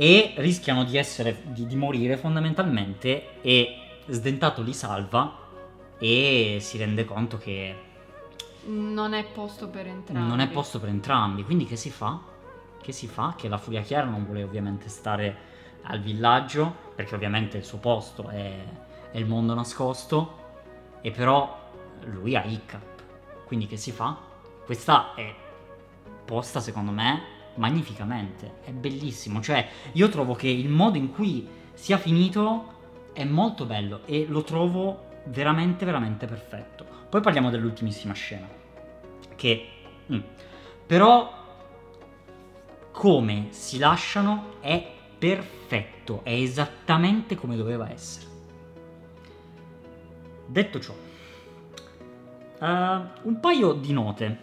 e 0.00 0.32
rischiano 0.36 0.84
di 0.84 0.96
essere... 0.96 1.42
di, 1.42 1.66
di 1.66 1.76
morire 1.76 2.16
fondamentalmente, 2.16 3.42
e 3.42 3.76
Sdentato 4.06 4.62
li 4.62 4.72
salva 4.72 5.36
e 5.98 6.56
si 6.58 6.78
rende 6.78 7.04
conto 7.04 7.36
che 7.36 7.88
non 8.64 9.12
è 9.12 9.24
posto 9.24 9.68
per 9.68 9.86
entrambi. 9.86 10.26
non 10.26 10.40
è 10.40 10.48
posto 10.48 10.80
per 10.80 10.88
entrambi, 10.88 11.44
quindi 11.44 11.66
che 11.66 11.76
si 11.76 11.90
fa? 11.90 12.18
Che 12.80 12.92
si 12.92 13.08
fa? 13.08 13.34
Che 13.36 13.46
la 13.48 13.58
Furia 13.58 13.82
Chiara 13.82 14.06
non 14.06 14.24
vuole 14.24 14.42
ovviamente 14.42 14.88
stare 14.88 15.36
al 15.82 16.00
villaggio, 16.00 16.74
perché 16.94 17.14
ovviamente 17.14 17.58
il 17.58 17.64
suo 17.64 17.76
posto 17.76 18.28
è, 18.28 18.54
è 19.12 19.18
il 19.18 19.26
mondo 19.26 19.52
nascosto, 19.52 20.38
e 21.02 21.10
però 21.10 21.72
lui 22.04 22.34
ha 22.36 22.42
Hiccup. 22.42 23.02
Quindi 23.44 23.66
che 23.66 23.76
si 23.76 23.92
fa? 23.92 24.16
Questa 24.64 25.12
è 25.14 25.34
posta 26.24 26.60
secondo 26.60 26.90
me 26.90 27.38
magnificamente, 27.60 28.54
è 28.64 28.72
bellissimo, 28.72 29.40
cioè 29.42 29.68
io 29.92 30.08
trovo 30.08 30.34
che 30.34 30.48
il 30.48 30.70
modo 30.70 30.96
in 30.96 31.12
cui 31.12 31.46
sia 31.74 31.98
finito 31.98 32.78
è 33.12 33.24
molto 33.24 33.66
bello 33.66 34.00
e 34.06 34.24
lo 34.26 34.42
trovo 34.42 35.08
veramente 35.26 35.84
veramente 35.84 36.26
perfetto. 36.26 36.86
Poi 37.08 37.20
parliamo 37.20 37.50
dell'ultimissima 37.50 38.14
scena, 38.14 38.48
che 39.36 39.68
mm, 40.10 40.20
però 40.86 41.38
come 42.90 43.48
si 43.50 43.78
lasciano 43.78 44.54
è 44.60 44.90
perfetto, 45.18 46.20
è 46.24 46.32
esattamente 46.32 47.34
come 47.34 47.56
doveva 47.56 47.90
essere. 47.90 48.26
Detto 50.46 50.80
ciò, 50.80 50.94
eh, 52.58 52.66
un 52.66 53.38
paio 53.38 53.72
di 53.74 53.92
note 53.92 54.38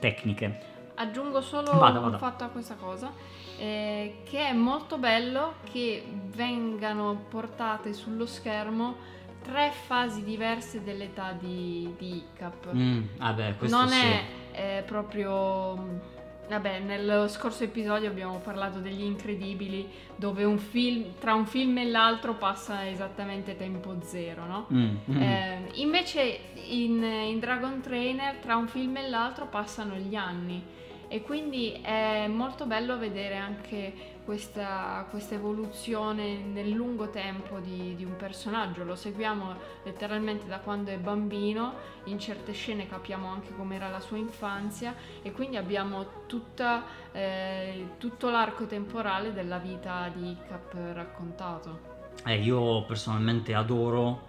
tecniche. 0.00 0.67
Aggiungo 1.00 1.40
solo 1.40 1.78
Vada, 1.78 2.00
un 2.00 2.06
vada. 2.06 2.18
fatto 2.18 2.42
a 2.42 2.48
questa 2.48 2.74
cosa, 2.74 3.12
eh, 3.56 4.22
che 4.24 4.48
è 4.48 4.52
molto 4.52 4.98
bello 4.98 5.54
che 5.70 6.04
vengano 6.34 7.26
portate 7.28 7.92
sullo 7.92 8.26
schermo 8.26 8.96
tre 9.42 9.70
fasi 9.86 10.24
diverse 10.24 10.82
dell'età 10.82 11.36
di, 11.38 11.94
di 11.96 12.16
Hiccup. 12.16 12.74
Mm, 12.74 13.02
vabbè, 13.16 13.56
questo 13.56 13.76
non 13.76 13.88
sì. 13.88 14.00
è 14.00 14.24
eh, 14.52 14.82
proprio... 14.82 16.16
Vabbè, 16.48 16.78
nel 16.80 17.28
scorso 17.28 17.62
episodio 17.62 18.08
abbiamo 18.08 18.38
parlato 18.38 18.78
degli 18.78 19.02
incredibili, 19.02 19.86
dove 20.16 20.44
un 20.44 20.56
film, 20.58 21.12
tra 21.20 21.34
un 21.34 21.44
film 21.44 21.76
e 21.76 21.84
l'altro 21.84 22.34
passa 22.34 22.88
esattamente 22.88 23.54
tempo 23.54 23.94
zero, 24.00 24.46
no? 24.46 24.66
Mm, 24.72 24.96
mm. 25.10 25.22
Eh, 25.22 25.70
invece 25.74 26.40
in, 26.68 27.02
in 27.04 27.38
Dragon 27.38 27.82
Trainer 27.82 28.36
tra 28.36 28.56
un 28.56 28.66
film 28.66 28.96
e 28.96 29.10
l'altro 29.10 29.46
passano 29.46 29.96
gli 29.96 30.14
anni 30.14 30.76
e 31.08 31.22
quindi 31.22 31.72
è 31.72 32.26
molto 32.28 32.66
bello 32.66 32.98
vedere 32.98 33.36
anche 33.36 34.16
questa, 34.24 35.06
questa 35.08 35.36
evoluzione 35.36 36.36
nel 36.36 36.68
lungo 36.68 37.08
tempo 37.08 37.60
di, 37.60 37.94
di 37.96 38.04
un 38.04 38.14
personaggio. 38.16 38.84
Lo 38.84 38.94
seguiamo 38.94 39.56
letteralmente 39.84 40.46
da 40.46 40.58
quando 40.58 40.90
è 40.90 40.98
bambino, 40.98 41.72
in 42.04 42.18
certe 42.18 42.52
scene 42.52 42.86
capiamo 42.86 43.26
anche 43.26 43.54
com'era 43.56 43.88
la 43.88 44.00
sua 44.00 44.18
infanzia 44.18 44.94
e 45.22 45.32
quindi 45.32 45.56
abbiamo 45.56 46.26
tutta, 46.26 46.84
eh, 47.10 47.92
tutto 47.96 48.28
l'arco 48.28 48.66
temporale 48.66 49.32
della 49.32 49.56
vita 49.56 50.10
di 50.14 50.30
Hiccup 50.30 50.74
raccontato. 50.92 51.96
Eh, 52.26 52.38
io 52.38 52.84
personalmente 52.84 53.54
adoro 53.54 54.26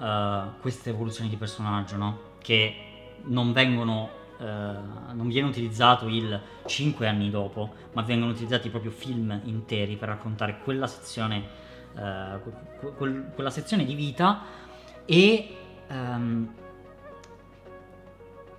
eh, 0.00 0.42
queste 0.62 0.88
evoluzioni 0.88 1.28
di 1.28 1.36
personaggio, 1.36 1.96
no? 1.96 2.18
Che 2.38 2.74
non 3.24 3.52
vengono. 3.52 4.16
Eh, 4.40 4.44
non 4.44 5.28
viene 5.28 5.48
utilizzato 5.48 6.06
il 6.06 6.40
5 6.64 7.08
anni 7.08 7.30
dopo, 7.30 7.74
ma 7.92 8.02
vengono 8.02 8.30
utilizzati 8.30 8.68
proprio 8.68 8.90
film 8.90 9.40
interi 9.44 9.96
per 9.96 10.08
raccontare 10.08 10.58
quella 10.62 10.86
sezione, 10.86 11.42
eh, 11.96 12.38
que- 12.78 12.92
quel- 12.96 13.30
quella 13.34 13.50
sezione 13.50 13.84
di 13.84 13.94
vita 13.94 14.42
e, 15.04 15.56
ehm, 15.88 16.54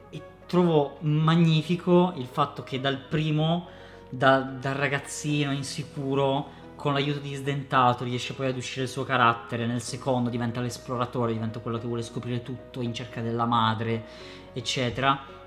e 0.10 0.22
trovo 0.46 0.98
magnifico 1.02 2.14
il 2.18 2.26
fatto 2.26 2.64
che 2.64 2.82
dal 2.82 2.98
primo, 2.98 3.68
da- 4.10 4.42
dal 4.42 4.74
ragazzino 4.74 5.52
insicuro, 5.52 6.58
con 6.76 6.94
l'aiuto 6.94 7.20
di 7.20 7.36
Sdentato 7.36 8.06
riesce 8.06 8.34
poi 8.34 8.48
ad 8.48 8.56
uscire 8.58 8.84
il 8.84 8.90
suo 8.90 9.04
carattere, 9.04 9.66
nel 9.66 9.82
secondo 9.82 10.30
diventa 10.30 10.62
l'esploratore, 10.62 11.34
diventa 11.34 11.60
quello 11.60 11.78
che 11.78 11.86
vuole 11.86 12.02
scoprire 12.02 12.42
tutto 12.42 12.82
in 12.82 12.94
cerca 12.94 13.22
della 13.22 13.46
madre, 13.46 14.06
eccetera. 14.54 15.38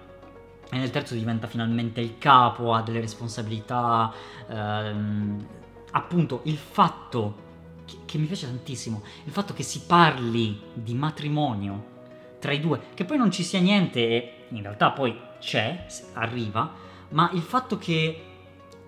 E 0.75 0.79
nel 0.79 0.91
terzo 0.91 1.13
diventa 1.13 1.47
finalmente 1.47 2.01
il 2.01 2.17
capo, 2.17 2.73
ha 2.73 2.81
delle 2.81 3.01
responsabilità. 3.01 4.11
ehm, 4.49 5.47
appunto, 5.91 6.41
il 6.45 6.57
fatto 6.57 7.37
che, 7.85 7.99
che 8.07 8.17
mi 8.17 8.25
piace 8.25 8.47
tantissimo, 8.47 9.03
il 9.25 9.33
fatto 9.33 9.53
che 9.53 9.63
si 9.63 9.83
parli 9.87 10.59
di 10.73 10.95
matrimonio 10.95 11.91
tra 12.39 12.53
i 12.53 12.61
due, 12.61 12.81
che 12.95 13.05
poi 13.05 13.19
non 13.19 13.31
ci 13.31 13.43
sia 13.43 13.61
niente 13.61 14.01
e 14.01 14.35
in 14.49 14.63
realtà 14.63 14.91
poi 14.93 15.15
c'è, 15.39 15.87
arriva, 16.15 16.73
ma 17.11 17.31
il 17.35 17.43
fatto 17.43 17.77
che 17.77 18.25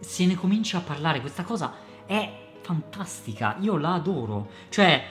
se 0.00 0.24
ne 0.24 0.34
comincia 0.36 0.78
a 0.78 0.80
parlare, 0.80 1.20
questa 1.20 1.42
cosa 1.44 1.74
è 2.06 2.32
fantastica, 2.62 3.56
io 3.60 3.76
la 3.76 3.92
adoro. 3.92 4.48
Cioè, 4.70 5.04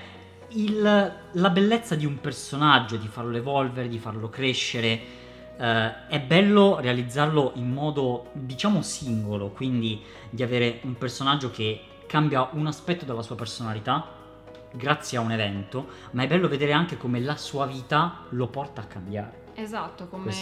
il- 0.49 1.13
la 1.31 1.49
bellezza 1.51 1.93
di 1.95 2.05
un 2.05 2.19
personaggio, 2.19 2.97
di 2.97 3.07
farlo 3.07 3.37
evolvere, 3.37 3.87
di 3.87 3.99
farlo 3.99 4.29
crescere, 4.29 5.21
eh, 5.57 6.07
è 6.07 6.19
bello 6.21 6.79
realizzarlo 6.79 7.51
in 7.55 7.71
modo, 7.71 8.29
diciamo, 8.33 8.81
singolo, 8.81 9.49
quindi 9.49 10.01
di 10.29 10.43
avere 10.43 10.79
un 10.83 10.97
personaggio 10.97 11.51
che 11.51 11.81
cambia 12.07 12.49
un 12.53 12.67
aspetto 12.67 13.05
della 13.05 13.21
sua 13.21 13.35
personalità 13.35 14.21
grazie 14.71 15.17
a 15.17 15.21
un 15.21 15.31
evento, 15.31 15.87
ma 16.11 16.23
è 16.23 16.27
bello 16.27 16.47
vedere 16.47 16.73
anche 16.73 16.97
come 16.97 17.19
la 17.19 17.35
sua 17.37 17.65
vita 17.65 18.25
lo 18.29 18.47
porta 18.47 18.81
a 18.81 18.85
cambiare. 18.85 19.41
Esatto, 19.55 20.07
come 20.07 20.31
è- 20.31 20.35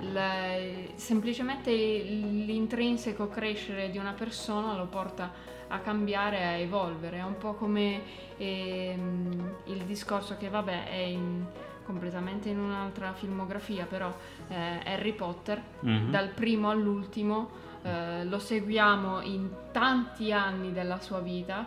il- 0.00 0.90
semplicemente 0.94 1.70
l'intrinseco 1.70 3.28
crescere 3.28 3.90
di 3.90 3.98
una 3.98 4.12
persona 4.12 4.74
lo 4.74 4.86
porta 4.86 5.32
a 5.68 5.78
cambiare, 5.80 6.44
a 6.44 6.50
evolvere. 6.52 7.18
È 7.18 7.22
un 7.22 7.36
po' 7.36 7.54
come 7.54 8.00
ehm, 8.36 9.54
il 9.66 9.82
discorso 9.84 10.36
che, 10.38 10.48
vabbè, 10.48 10.88
è 10.88 10.96
in- 10.96 11.44
completamente 11.84 12.48
in 12.48 12.58
un'altra 12.58 13.12
filmografia, 13.12 13.86
però 13.86 14.14
eh, 14.48 14.80
Harry 14.84 15.12
Potter, 15.12 15.60
Mhm. 15.80 16.10
dal 16.10 16.28
primo 16.28 16.70
all'ultimo, 16.70 17.50
eh, 17.82 18.24
lo 18.24 18.38
seguiamo 18.38 19.20
in 19.22 19.48
tanti 19.72 20.32
anni 20.32 20.72
della 20.72 20.98
sua 21.00 21.20
vita 21.20 21.66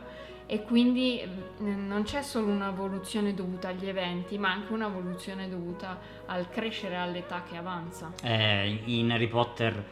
e 0.50 0.64
quindi 0.64 1.20
eh, 1.20 1.30
non 1.60 2.04
c'è 2.04 2.22
solo 2.22 2.48
un'evoluzione 2.48 3.34
dovuta 3.34 3.68
agli 3.68 3.88
eventi, 3.88 4.38
ma 4.38 4.52
anche 4.52 4.74
un'evoluzione 4.74 5.48
dovuta 5.50 5.98
al 6.26 6.50
crescere 6.50 6.96
all'età 6.98 7.44
che 7.48 7.58
avanza. 7.58 8.12
Eh, 8.24 8.82
in 8.86 9.12
Harry 9.12 9.28
Potter 9.28 9.84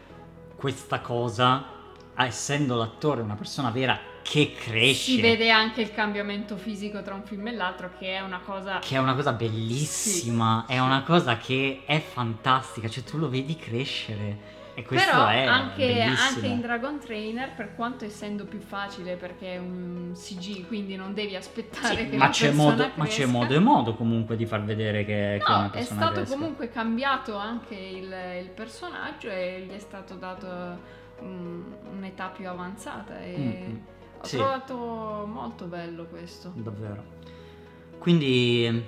questa 0.56 1.02
cosa, 1.02 1.66
essendo 2.16 2.76
l'attore 2.78 3.22
una 3.22 3.36
persona 3.36 3.70
vera 3.70 4.00
che 4.28 4.54
cresce, 4.58 5.12
Si 5.14 5.22
vede 5.22 5.52
anche 5.52 5.82
il 5.82 5.92
cambiamento 5.92 6.58
fisico 6.58 7.02
tra 7.04 7.14
un 7.14 7.24
film 7.24 7.48
e 7.48 7.52
l'altro, 7.54 7.92
che 7.98 8.16
è 8.16 8.22
una 8.22 8.40
cosa 8.40 8.80
che 8.80 8.96
è 8.96 8.98
una 8.98 9.14
cosa 9.14 9.34
bellissima, 9.34 10.66
Sì, 10.68 10.74
è 10.74 10.78
sì. 10.78 10.80
una 10.80 11.04
cosa 11.04 11.38
che 11.38 11.84
è 11.86 12.00
fantastica, 12.00 12.88
cioè 12.90 13.04
tu 13.04 13.18
lo 13.18 13.30
vedi 13.30 13.56
crescere. 13.56 14.54
E 14.74 14.84
questo 14.84 15.10
Però 15.12 15.28
è 15.28 15.46
anche, 15.46 16.02
anche 16.02 16.48
in 16.48 16.60
Dragon 16.60 17.00
Trainer, 17.00 17.54
per 17.54 17.76
quanto 17.76 18.04
essendo 18.04 18.46
più 18.46 18.60
facile 18.60 19.16
perché 19.16 19.54
è 19.54 19.58
un 19.58 20.12
CG, 20.16 20.66
quindi 20.68 20.96
non 20.98 21.14
devi 21.14 21.36
aspettare 21.36 22.04
Sì, 22.04 22.10
che 22.10 22.18
ma, 22.18 22.28
c'è 22.30 22.48
persona 22.48 22.52
modo, 22.52 22.92
ma 22.96 23.06
c'è 23.06 23.26
modo 23.26 23.54
e 23.54 23.60
modo 23.60 23.96
comunque 23.96 24.36
di 24.36 24.46
far 24.46 24.64
vedere 24.66 25.06
che, 25.06 25.42
che 25.46 25.54
una 25.54 25.68
No, 25.68 25.68
è 25.68 25.70
persona 25.70 26.02
stato 26.02 26.24
cresca. 26.24 26.36
comunque 26.36 26.70
cambiato 26.70 27.36
anche 27.38 27.76
il, 27.76 28.14
il 28.42 28.50
personaggio 28.50 29.30
e 29.30 29.66
gli 29.66 29.72
è 29.74 29.80
stato 29.80 30.16
dato 30.16 30.80
mm, 31.24 31.72
un'età 31.92 32.28
più 32.30 32.48
avanzata 32.50 33.22
e 33.22 33.38
Mm, 33.38 33.78
ho 34.26 34.28
sì. 34.28 34.38
trovato 34.38 34.76
molto 35.32 35.66
bello 35.66 36.06
questo. 36.06 36.52
Davvero. 36.56 37.04
Quindi 38.00 38.84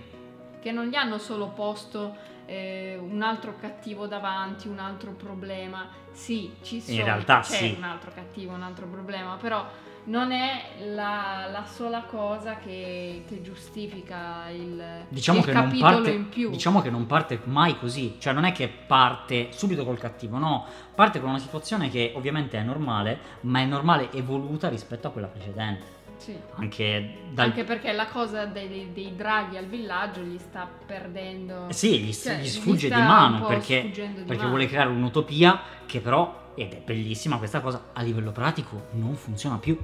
Che 0.59 0.71
non 0.71 0.87
gli 0.87 0.95
hanno 0.95 1.17
solo 1.17 1.49
posto 1.49 2.15
eh, 2.45 2.97
un 2.99 3.21
altro 3.21 3.55
cattivo 3.59 4.07
davanti, 4.07 4.67
un 4.67 4.79
altro 4.79 5.11
problema. 5.11 5.87
Sì, 6.11 6.55
ci 6.61 6.81
sono, 6.81 7.03
realtà 7.03 7.39
c'è 7.41 7.55
sì. 7.55 7.75
un 7.77 7.83
altro 7.83 8.11
cattivo, 8.13 8.53
un 8.53 8.63
altro 8.63 8.87
problema, 8.87 9.35
però 9.35 9.65
non 10.07 10.31
è 10.31 10.85
la, 10.93 11.47
la 11.51 11.65
sola 11.65 12.03
cosa 12.03 12.55
che, 12.55 13.23
che 13.27 13.41
giustifica 13.41 14.49
il, 14.49 15.05
diciamo 15.09 15.39
il 15.39 15.45
che, 15.45 15.51
non 15.51 15.63
capitolo 15.63 15.95
parte, 15.95 16.11
in 16.11 16.29
più. 16.29 16.49
diciamo 16.49 16.81
che 16.81 16.89
non 16.89 17.05
parte 17.05 17.39
mai 17.43 17.77
così, 17.77 18.15
cioè 18.19 18.33
non 18.33 18.45
è 18.45 18.51
che 18.51 18.69
parte 18.69 19.49
subito 19.51 19.83
col 19.83 19.97
cattivo, 19.97 20.37
no, 20.37 20.65
parte 20.95 21.19
con 21.19 21.29
una 21.29 21.39
situazione 21.39 21.89
che 21.89 22.13
ovviamente 22.15 22.57
è 22.57 22.63
normale, 22.63 23.19
ma 23.41 23.59
è 23.59 23.65
normale 23.65 24.11
evoluta 24.13 24.69
rispetto 24.69 25.07
a 25.07 25.11
quella 25.11 25.27
precedente. 25.27 25.95
Sì. 26.17 26.35
Anche 26.55 27.19
dal 27.31 27.49
Anche 27.49 27.63
perché 27.63 27.91
la 27.91 28.07
cosa 28.07 28.45
dei, 28.45 28.91
dei 28.91 29.13
draghi 29.15 29.57
al 29.57 29.65
villaggio 29.67 30.21
gli 30.21 30.39
sta 30.39 30.67
perdendo. 30.85 31.67
Eh 31.67 31.73
Sì, 31.73 31.99
gli, 31.99 32.13
cioè, 32.13 32.37
gli 32.37 32.43
gli 32.43 32.47
sfugge 32.47 32.87
sta 32.87 32.95
di 32.95 33.01
mano 33.01 33.45
perché, 33.45 33.91
di 33.93 33.99
perché 33.99 34.35
mano. 34.37 34.49
vuole 34.49 34.67
creare 34.67 34.89
un'utopia 34.89 35.61
che 35.85 35.99
però, 35.99 36.51
ed 36.55 36.73
è 36.73 36.81
bellissima 36.83 37.37
questa 37.37 37.59
cosa, 37.59 37.89
a 37.93 38.01
livello 38.01 38.31
pratico 38.31 38.87
non 38.93 39.13
funziona 39.15 39.57
più. 39.57 39.77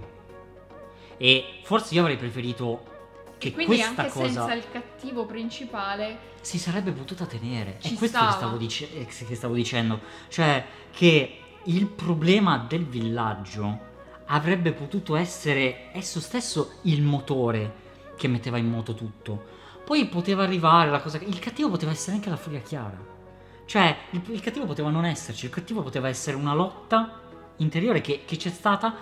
E 1.24 1.60
forse 1.62 1.94
io 1.94 2.02
avrei 2.02 2.18
preferito 2.18 2.84
che 3.38 3.54
quindi 3.54 3.76
questa 3.76 4.02
anche 4.02 4.12
cosa 4.12 4.46
senza 4.46 4.54
il 4.56 4.66
cattivo 4.70 5.26
principale 5.26 6.18
si 6.42 6.58
sarebbe 6.58 6.92
potuta 6.92 7.26
tenere. 7.26 7.78
Ci 7.80 7.94
è 7.94 7.98
questo 7.98 8.20
che 8.26 8.32
stavo, 8.32 8.58
dice- 8.58 8.94
eh, 8.94 9.06
che 9.06 9.36
stavo 9.36 9.54
dicendo. 9.54 10.02
Cioè 10.28 10.66
che 10.92 11.40
il 11.64 11.86
problema 11.88 12.66
del 12.68 12.86
villaggio 12.86 13.92
avrebbe 14.26 14.74
potuto 14.74 15.16
essere 15.16 15.94
esso 15.94 16.20
stesso 16.20 16.80
il 16.82 17.02
motore 17.02 17.74
che 18.18 18.28
metteva 18.28 18.58
in 18.58 18.70
moto 18.70 18.94
tutto. 18.94 19.42
Poi 19.86 20.06
poteva 20.08 20.44
arrivare 20.44 20.92
la 20.92 21.00
cosa... 21.00 21.20
Il 21.20 21.40
cattivo 21.40 21.70
poteva 21.70 21.92
essere 21.94 22.18
anche 22.18 22.30
la 22.30 22.36
furia 22.36 22.60
chiara. 22.60 23.00
Cioè, 23.66 23.96
il, 24.10 24.22
il 24.28 24.42
cattivo 24.42 24.66
poteva 24.66 24.90
non 24.90 25.06
esserci, 25.06 25.46
il 25.46 25.52
cattivo 25.52 25.84
poteva 25.84 26.10
essere 26.10 26.36
una 26.36 26.54
lotta 26.54 27.22
interiore 27.58 28.02
che, 28.02 28.24
che 28.26 28.36
c'è 28.36 28.50
stata, 28.50 28.94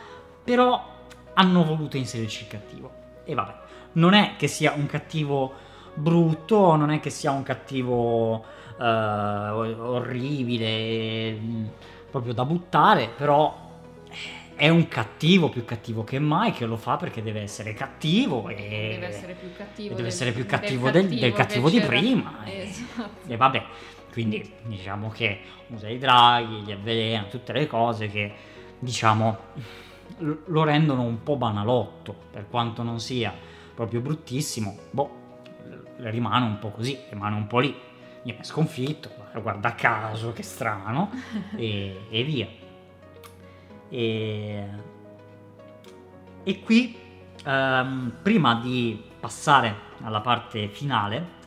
però 0.44 1.00
hanno 1.34 1.64
voluto 1.64 1.98
inserirci 1.98 2.44
il 2.44 2.48
cattivo. 2.50 2.92
E 3.24 3.34
vabbè, 3.34 3.54
non 3.94 4.14
è 4.14 4.36
che 4.38 4.48
sia 4.48 4.74
un 4.74 4.86
cattivo 4.86 5.54
brutto, 5.94 6.76
non 6.76 6.90
è 6.92 7.00
che 7.00 7.10
sia 7.10 7.32
un 7.32 7.44
cattivo 7.44 8.44
eh, 8.80 8.86
orribile, 10.02 11.32
mm, 11.34 11.66
proprio 12.10 12.34
da 12.34 12.46
buttare, 12.46 13.10
però 13.16 13.70
è 14.56 14.70
un 14.70 14.88
cattivo 14.88 15.50
più 15.50 15.66
cattivo 15.66 16.04
che 16.04 16.20
mai, 16.20 16.52
che 16.52 16.66
lo 16.66 16.78
fa 16.78 16.96
perché 16.98 17.24
deve 17.24 17.42
essere 17.42 17.74
cattivo 17.74 18.48
e 18.50 18.56
deve 18.94 19.08
essere 19.08 19.34
più 19.34 19.52
cattivo. 19.56 19.86
e 19.88 19.90
deve 19.90 20.02
del- 20.04 20.06
essere 20.12 20.32
più 20.32 20.42
del 20.44 20.52
cattivo 20.52 20.90
del, 20.92 21.08
del 21.08 21.20
che 21.20 21.32
cattivo 21.32 21.70
di 21.70 21.80
prima. 21.82 22.44
E, 22.44 22.62
Esatto. 22.62 23.10
e 23.28 23.38
vabbè, 23.38 23.64
quindi 24.12 24.54
diciamo 24.64 25.10
che 25.10 25.40
usa 25.68 25.88
i 25.88 25.98
draghi, 25.98 26.64
li 26.64 26.72
avvelena, 26.72 27.24
tutte 27.24 27.54
le 27.54 27.66
cose 27.66 28.08
che 28.08 28.34
diciamo 28.78 29.38
lo 30.20 30.64
rendono 30.64 31.02
un 31.04 31.24
po' 31.24 31.38
banalotto, 31.38 32.16
per 32.32 32.48
quanto 32.50 32.84
non 32.84 33.00
sia 33.00 33.34
proprio 33.74 34.02
bruttissimo, 34.02 34.78
boh, 34.92 35.20
rimane 35.98 36.46
un 36.46 36.60
po' 36.60 36.70
così, 36.70 36.98
rimane 37.10 37.36
un 37.36 37.48
po' 37.48 37.60
lì. 37.60 37.76
Viene 38.24 38.44
sconfitto, 38.44 39.10
guarda 39.42 39.74
caso, 39.74 40.32
che 40.32 40.44
strano, 40.44 41.10
e, 41.56 42.06
e 42.10 42.24
via. 42.24 42.48
E, 43.90 44.68
e 46.44 46.60
qui, 46.60 46.98
ehm, 47.44 48.18
prima 48.22 48.56
di 48.56 49.04
passare 49.20 49.76
alla 50.02 50.22
parte 50.22 50.68
finale, 50.68 51.40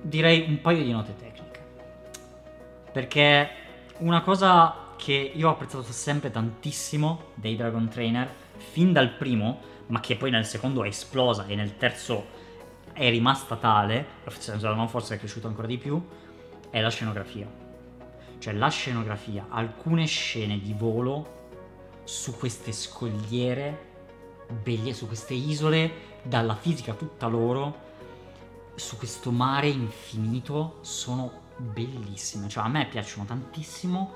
direi 0.00 0.46
un 0.48 0.60
paio 0.62 0.82
di 0.82 0.92
note 0.92 1.14
tecniche. 1.14 1.64
Perché 2.92 3.50
una 3.98 4.22
cosa 4.22 4.85
che 4.96 5.32
io 5.34 5.48
ho 5.48 5.52
apprezzato 5.52 5.92
sempre 5.92 6.30
tantissimo 6.30 7.32
dei 7.34 7.56
Dragon 7.56 7.88
Trainer, 7.88 8.32
fin 8.56 8.92
dal 8.92 9.10
primo, 9.10 9.60
ma 9.88 10.00
che 10.00 10.16
poi 10.16 10.30
nel 10.30 10.46
secondo 10.46 10.82
è 10.84 10.88
esplosa 10.88 11.46
e 11.46 11.54
nel 11.54 11.76
terzo 11.76 12.44
è 12.92 13.10
rimasta 13.10 13.56
tale, 13.56 14.06
forse 14.24 15.14
è 15.14 15.18
cresciuto 15.18 15.46
ancora 15.46 15.66
di 15.66 15.78
più, 15.78 16.02
è 16.70 16.80
la 16.80 16.90
scenografia. 16.90 17.46
Cioè 18.38 18.54
la 18.54 18.68
scenografia, 18.68 19.46
alcune 19.50 20.06
scene 20.06 20.58
di 20.58 20.72
volo 20.72 21.34
su 22.04 22.36
queste 22.36 22.72
scogliere, 22.72 23.84
belli, 24.62 24.92
su 24.94 25.06
queste 25.06 25.34
isole, 25.34 26.14
dalla 26.22 26.54
fisica 26.54 26.94
tutta 26.94 27.26
loro, 27.26 27.84
su 28.74 28.96
questo 28.96 29.30
mare 29.30 29.68
infinito, 29.68 30.78
sono 30.80 31.44
bellissime. 31.56 32.48
Cioè 32.48 32.64
a 32.64 32.68
me 32.68 32.86
piacciono 32.86 33.24
tantissimo 33.24 34.12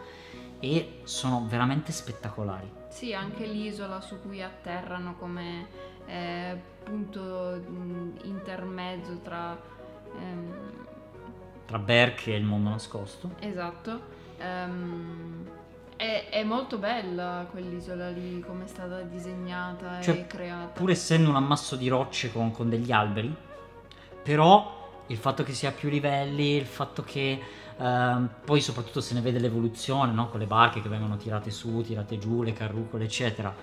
e 0.60 1.00
sono 1.04 1.46
veramente 1.48 1.90
spettacolari. 1.92 2.70
Sì, 2.88 3.14
anche 3.14 3.46
l'isola 3.46 4.00
su 4.00 4.20
cui 4.20 4.42
atterrano 4.42 5.16
come 5.16 5.66
eh, 6.06 6.60
punto 6.82 7.60
mh, 7.66 8.20
intermezzo 8.24 9.18
tra... 9.22 9.56
ehm, 10.18 10.86
Tra 11.66 11.78
Berk 11.78 12.26
e 12.26 12.36
il 12.36 12.44
mondo 12.44 12.70
nascosto. 12.70 13.30
esatto. 13.40 14.00
ehm, 14.38 15.48
è, 15.96 16.28
è 16.30 16.42
molto 16.44 16.78
bella 16.78 17.46
quell'isola 17.50 18.10
lì, 18.10 18.40
come 18.40 18.64
è 18.64 18.66
stata 18.66 19.02
disegnata 19.02 20.00
Cioè, 20.00 20.16
e 20.16 20.26
creata. 20.26 20.72
Pur 20.80 20.90
essendo 20.90 21.28
un 21.28 21.36
ammasso 21.36 21.76
di 21.76 21.88
rocce 21.88 22.32
con, 22.32 22.50
con 22.50 22.68
degli 22.68 22.90
alberi, 22.90 23.32
però 24.22 25.04
il 25.06 25.16
fatto 25.16 25.42
che 25.42 25.52
sia 25.52 25.68
a 25.68 25.72
più 25.72 25.88
livelli, 25.88 26.56
il 26.56 26.66
fatto 26.66 27.02
che 27.02 27.40
ehm, 27.80 28.28
poi 28.44 28.60
soprattutto 28.60 29.00
se 29.00 29.14
ne 29.14 29.20
vede 29.20 29.38
l'evoluzione, 29.38 30.12
no? 30.12 30.28
con 30.28 30.38
le 30.38 30.46
barche 30.46 30.82
che 30.82 30.88
vengono 30.88 31.16
tirate 31.16 31.50
su, 31.50 31.82
tirate 31.82 32.18
giù, 32.18 32.42
le 32.42 32.52
carrucole, 32.52 33.04
eccetera. 33.04 33.54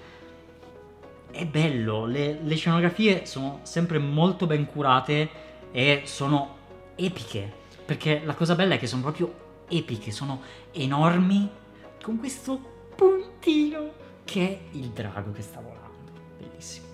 È 1.29 1.45
bello, 1.45 2.05
le, 2.05 2.39
le 2.41 2.55
scenografie 2.55 3.25
sono 3.25 3.59
sempre 3.63 3.99
molto 3.99 4.47
ben 4.47 4.65
curate 4.65 5.29
e 5.71 6.01
sono 6.05 6.55
epiche, 6.95 7.51
perché 7.85 8.21
la 8.25 8.33
cosa 8.33 8.55
bella 8.55 8.75
è 8.75 8.79
che 8.79 8.87
sono 8.87 9.03
proprio 9.03 9.45
epiche, 9.67 10.11
sono 10.11 10.41
enormi, 10.71 11.49
con 12.01 12.17
questo 12.17 12.59
puntino 12.95 13.91
che 14.23 14.47
è 14.71 14.75
il 14.77 14.89
drago 14.89 15.31
che 15.31 15.41
sta 15.41 15.59
volando. 15.59 16.11
Bellissimo. 16.37 16.85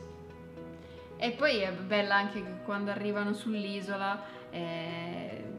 E 1.18 1.32
poi 1.32 1.60
è 1.60 1.72
bella 1.72 2.16
anche 2.16 2.44
che 2.44 2.52
quando 2.66 2.92
arrivano 2.92 3.32
sull'isola, 3.32 4.22
eh, 4.50 5.53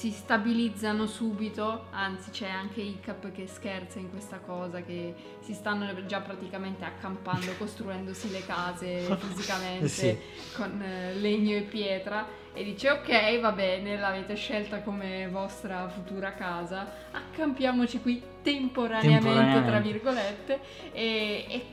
si 0.00 0.10
stabilizzano 0.12 1.04
subito, 1.06 1.88
anzi 1.90 2.30
c'è 2.30 2.48
anche 2.48 2.80
Icap 2.80 3.30
che 3.32 3.46
scherza 3.46 3.98
in 3.98 4.08
questa 4.08 4.38
cosa, 4.38 4.80
che 4.80 5.14
si 5.40 5.52
stanno 5.52 6.06
già 6.06 6.20
praticamente 6.22 6.86
accampando, 6.86 7.52
costruendosi 7.58 8.30
le 8.30 8.42
case 8.46 9.00
fisicamente 9.20 9.88
Sì. 9.88 10.16
con 10.56 10.80
eh, 10.80 11.12
legno 11.16 11.54
e 11.54 11.60
pietra 11.64 12.26
e 12.54 12.64
dice 12.64 12.88
ok 12.92 13.40
va 13.40 13.52
bene, 13.52 13.98
l'avete 13.98 14.36
scelta 14.36 14.80
come 14.80 15.28
vostra 15.28 15.86
futura 15.90 16.32
casa, 16.32 16.90
accampiamoci 17.12 18.00
qui 18.00 18.22
temporaneamente, 18.40 19.20
Temporaneamente. 19.26 19.68
tra 19.68 19.80
virgolette 19.80 20.60
e, 20.92 21.44
e- 21.46 21.66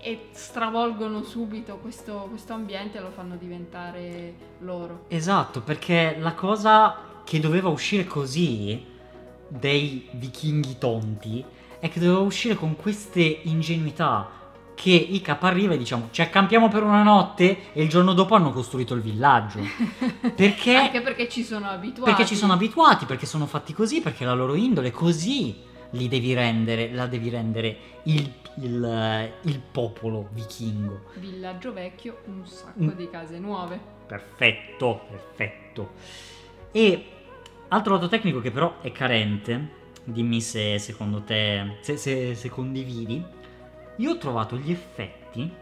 e 0.00 0.26
stravolgono 0.32 1.22
subito 1.22 1.76
questo, 1.76 2.26
questo 2.28 2.52
ambiente 2.52 2.98
e 2.98 3.00
lo 3.00 3.10
fanno 3.12 3.36
diventare 3.36 4.34
loro. 4.58 5.04
Esatto, 5.06 5.60
perché 5.62 6.16
la 6.18 6.34
cosa 6.34 7.12
che 7.24 7.40
doveva 7.40 7.68
uscire 7.68 8.04
così 8.04 8.84
dei 9.48 10.08
vichinghi 10.12 10.78
tonti 10.78 11.44
è 11.78 11.88
che 11.90 12.00
doveva 12.00 12.20
uscire 12.20 12.54
con 12.54 12.76
queste 12.76 13.40
ingenuità 13.42 14.30
che 14.74 14.90
i 14.90 15.20
cap 15.20 15.42
arriva 15.44 15.74
e 15.74 15.78
diciamo 15.78 16.08
ci 16.10 16.20
accampiamo 16.22 16.68
per 16.68 16.82
una 16.82 17.02
notte 17.02 17.72
e 17.72 17.82
il 17.82 17.88
giorno 17.88 18.12
dopo 18.12 18.34
hanno 18.34 18.50
costruito 18.50 18.94
il 18.94 19.02
villaggio. 19.02 19.60
Perché? 20.34 20.74
Anche 20.74 21.00
perché 21.00 21.28
ci 21.28 21.44
sono 21.44 21.68
abituati. 21.68 22.10
Perché 22.10 22.26
ci 22.26 22.34
sono 22.34 22.54
abituati, 22.54 23.04
perché 23.04 23.26
sono 23.26 23.46
fatti 23.46 23.72
così, 23.72 24.00
perché 24.00 24.24
la 24.24 24.32
loro 24.34 24.54
indole 24.54 24.90
così 24.90 25.54
li 25.90 26.08
devi 26.08 26.34
rendere, 26.34 26.90
la 26.92 27.06
devi 27.06 27.28
rendere 27.28 27.76
il, 28.04 28.32
il, 28.62 29.32
il 29.42 29.60
popolo 29.70 30.28
vichingo. 30.32 31.02
Villaggio 31.16 31.72
vecchio, 31.72 32.18
un 32.26 32.44
sacco 32.44 32.82
Mm. 32.82 32.88
di 32.96 33.08
case 33.10 33.38
nuove. 33.38 33.78
Perfetto, 34.06 35.02
perfetto. 35.08 35.90
E 36.72 37.04
altro 37.74 37.94
lato 37.94 38.08
tecnico 38.08 38.40
che 38.40 38.52
però 38.52 38.80
è 38.80 38.92
carente, 38.92 39.82
dimmi 40.04 40.40
se 40.40 40.78
secondo 40.78 41.22
te, 41.22 41.78
se, 41.80 41.96
se- 41.96 42.34
se 42.34 42.48
condividi, 42.48 43.22
io 43.96 44.10
ho 44.10 44.16
trovato 44.16 44.56
gli 44.56 44.70
effetti, 44.70 45.52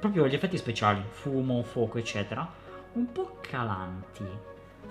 proprio 0.00 0.26
gli 0.26 0.34
effetti 0.34 0.56
speciali, 0.56 1.02
fumo, 1.10 1.62
fuoco, 1.62 1.98
eccetera, 1.98 2.50
un 2.94 3.12
po' 3.12 3.36
calanti. 3.42 4.24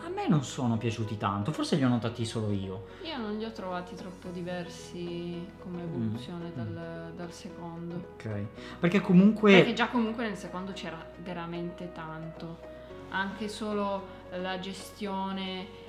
A 0.06 0.10
me 0.10 0.28
non 0.28 0.44
sono 0.44 0.78
piaciuti 0.78 1.18
tanto, 1.18 1.52
forse 1.52 1.76
li 1.76 1.84
ho 1.84 1.88
notati 1.88 2.24
solo 2.24 2.52
io. 2.52 2.86
Io 3.02 3.18
non 3.18 3.36
li 3.38 3.44
ho 3.44 3.52
trovati 3.52 3.96
troppo 3.96 4.30
diversi 4.30 5.44
come 5.60 5.82
evoluzione 5.82 6.52
dal, 6.54 7.14
dal 7.16 7.32
secondo. 7.32 7.96
Ok. 8.14 8.46
Perché 8.80 9.02
comunque... 9.02 9.54
Perché 9.54 9.74
già 9.74 9.88
comunque 9.88 10.28
nel 10.28 10.38
secondo 10.38 10.74
c'era 10.74 11.04
veramente 11.24 11.92
tanto. 11.92 12.60
Anche 13.10 13.48
solo 13.48 14.06
la 14.30 14.60
gestione. 14.60 15.86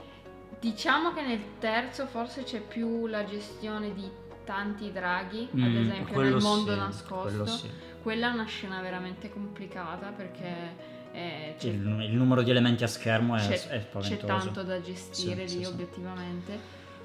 Diciamo 0.60 1.12
che 1.12 1.22
nel 1.22 1.40
terzo 1.60 2.06
forse 2.06 2.42
c'è 2.42 2.60
più 2.60 3.06
la 3.06 3.24
gestione 3.24 3.94
di 3.94 4.10
tanti 4.44 4.90
draghi, 4.90 5.48
ad 5.52 5.58
Mm, 5.60 5.76
esempio 5.76 6.14
quello 6.14 6.30
nel 6.30 6.42
mondo 6.42 6.72
sì, 6.72 6.78
nascosto. 6.78 7.46
sì. 7.46 7.70
Quella 8.02 8.30
è 8.30 8.32
una 8.32 8.44
scena 8.46 8.80
veramente 8.80 9.30
complicata 9.30 10.08
perché 10.10 10.96
eh, 11.12 11.54
Il, 11.60 11.74
il 12.02 12.12
numero 12.16 12.42
di 12.42 12.50
elementi 12.50 12.82
a 12.82 12.86
schermo 12.88 13.36
è, 13.36 13.40
c'è- 13.40 13.68
è 13.68 13.80
spaventoso. 13.80 14.00
c'è 14.00 14.16
tanto 14.26 14.62
da 14.64 14.80
gestire 14.80 15.46
Sì, 15.46 15.58
lì 15.58 15.64
obiettivamente. 15.64 16.58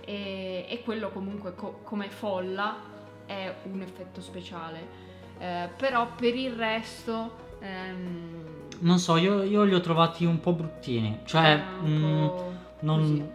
E, 0.05 0.65
e 0.67 0.81
quello 0.83 1.09
comunque 1.09 1.53
co- 1.55 1.79
come 1.83 2.09
folla 2.09 2.75
è 3.25 3.53
un 3.63 3.81
effetto 3.81 4.21
speciale. 4.21 5.01
Eh, 5.37 5.69
però 5.77 6.07
per 6.15 6.35
il 6.35 6.53
resto 6.53 7.35
ehm, 7.59 8.45
Non 8.79 8.99
so, 8.99 9.17
io, 9.17 9.43
io 9.43 9.63
li 9.63 9.73
ho 9.73 9.79
trovati 9.79 10.25
un 10.25 10.39
po' 10.39 10.53
bruttini. 10.53 11.19
Cioè, 11.25 11.55
è 11.55 11.83
un 11.83 11.89
mm, 11.89 12.25
po' 12.25 12.53
non. 12.79 13.31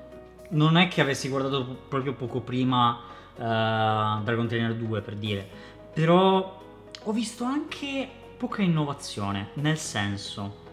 Non 0.51 0.77
è 0.77 0.89
che 0.89 1.01
avessi 1.01 1.29
guardato 1.29 1.65
proprio 1.89 2.15
poco 2.15 2.41
prima 2.41 3.01
eh, 3.37 3.43
Dragon 3.43 4.47
Trainer 4.47 4.75
2 4.75 5.01
per 5.01 5.17
dire. 5.17 5.49
Però 5.93 6.63
ho 7.03 7.13
visto 7.13 7.45
anche 7.45 8.09
poca 8.37 8.63
innovazione. 8.63 9.51
Nel 9.55 9.79
senso, 9.79 10.67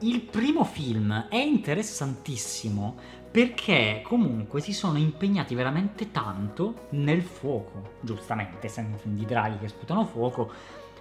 il 0.00 0.20
primo 0.20 0.64
film 0.64 1.28
è 1.28 1.36
interessantissimo 1.36 3.20
perché 3.30 4.02
comunque 4.04 4.60
si 4.60 4.74
sono 4.74 4.98
impegnati 4.98 5.54
veramente 5.54 6.10
tanto 6.10 6.86
nel 6.90 7.22
fuoco. 7.22 7.94
Giustamente, 8.00 8.66
essendo 8.66 8.98
film 8.98 9.16
di 9.16 9.24
draghi 9.24 9.58
che 9.58 9.68
sputano 9.68 10.04
fuoco. 10.04 10.50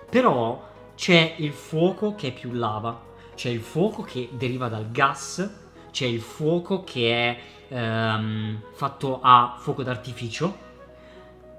Però 0.10 0.70
c'è 0.96 1.36
il 1.38 1.52
fuoco 1.52 2.16
che 2.16 2.30
è 2.30 2.34
più 2.34 2.52
lava, 2.52 3.10
c'è 3.36 3.50
il 3.50 3.62
fuoco 3.62 4.02
che 4.02 4.30
deriva 4.34 4.70
dal 4.70 4.92
gas, 4.92 5.50
c'è 5.92 6.06
il 6.06 6.22
fuoco 6.22 6.84
che 6.84 7.12
è 7.12 7.40
ehm, 7.72 8.62
fatto 8.74 9.20
a 9.22 9.56
fuoco 9.58 9.82
d'artificio. 9.84 10.70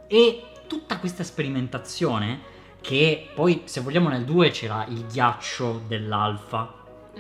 E 0.07 0.42
tutta 0.66 0.98
questa 0.98 1.25
sperimentazione 1.25 2.51
che 2.81 3.29
poi 3.35 3.62
se 3.64 3.81
vogliamo 3.81 4.09
nel 4.09 4.25
2 4.25 4.51
c'era 4.51 4.85
il 4.88 5.07
ghiaccio 5.07 5.83
dell'alfa 5.87 6.75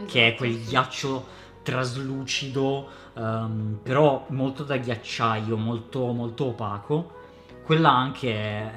che 0.06 0.20
è 0.22 0.26
Esatto, 0.28 0.36
quel 0.38 0.54
sì. 0.54 0.64
ghiaccio 0.68 1.26
traslucido 1.62 2.88
ehm, 3.14 3.78
però 3.82 4.26
molto 4.30 4.64
da 4.64 4.76
ghiacciaio 4.76 5.56
molto, 5.56 6.12
molto 6.12 6.46
opaco. 6.46 7.20
Quella 7.64 7.90
anche 7.92 8.70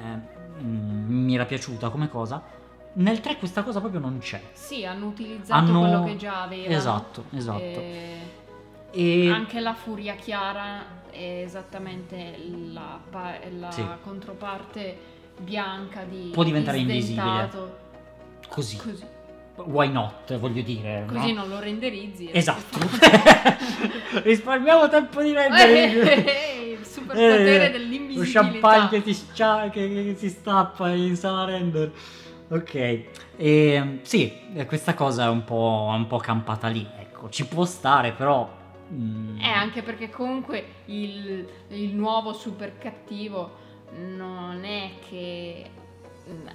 mm, 0.62 1.24
mi 1.24 1.34
era 1.34 1.44
piaciuta 1.44 1.88
come 1.90 2.08
cosa. 2.08 2.42
Nel 2.94 3.20
3 3.20 3.36
questa 3.36 3.62
cosa 3.62 3.80
proprio 3.80 4.00
non 4.00 4.18
c'è. 4.18 4.40
Sì, 4.52 4.86
hanno 4.86 5.06
utilizzato 5.06 5.58
Hanno- 5.58 5.80
quello 5.80 6.04
che 6.04 6.16
già 6.16 6.42
avevano. 6.42 6.74
esatto 6.76 7.24
esatto. 7.34 7.58
E 7.58 8.18
e 8.96 9.28
Anche 9.30 9.60
la 9.60 9.74
furia 9.74 10.14
chiara 10.14 10.84
è 11.10 11.42
esattamente 11.44 12.36
la, 12.72 12.98
la 13.58 13.70
Sì. 13.70 13.84
controparte 14.02 14.96
bianca 15.38 16.02
di 16.04 16.30
Può 16.32 16.42
diventare 16.44 16.78
di 16.78 16.82
invisibile. 16.82 17.50
così 18.48 18.76
Così, 18.76 19.04
why 19.56 19.90
not 19.90 20.36
voglio 20.38 20.62
dire 20.62 21.04
così 21.06 21.32
no? 21.32 21.40
non 21.40 21.48
lo 21.50 21.60
renderizzi. 21.60 22.28
esatto 22.32 22.78
risparmiamo 24.22 24.88
tempo 24.88 25.22
di 25.22 25.32
rendere 25.32 26.24
Eh, 26.24 26.76
Il 26.78 26.84
superpotere 26.86 27.66
Eh, 27.66 27.70
dell'invisibilità. 27.70 28.40
Lo 28.40 28.50
champagne 28.50 28.88
che, 28.88 29.02
ti 29.02 29.12
che, 29.70 29.88
che 30.04 30.14
si 30.16 30.28
stappa 30.30 30.88
in 30.90 31.16
sala 31.16 31.44
render. 31.44 31.90
Ok, 32.48 33.00
e, 33.36 33.98
sì, 34.02 34.32
eh, 34.54 34.66
questa 34.66 34.94
cosa 34.94 35.24
è 35.24 35.28
un 35.28 35.42
po', 35.44 35.90
è 35.92 35.96
un 35.96 36.06
po' 36.06 36.18
campata 36.18 36.68
lì, 36.68 36.86
ecco, 36.98 37.28
ci 37.28 37.44
può 37.46 37.64
stare, 37.64 38.12
però... 38.12 38.55
mm, 38.92 39.40
Eh, 39.40 39.48
anche 39.48 39.82
perché 39.82 40.10
comunque 40.10 40.64
il, 40.86 41.46
il 41.68 41.94
nuovo 41.94 42.32
super 42.32 42.78
cattivo 42.78 43.64
non 43.98 44.64
è 44.64 44.90
che 45.08 45.70
mm, 46.28 46.46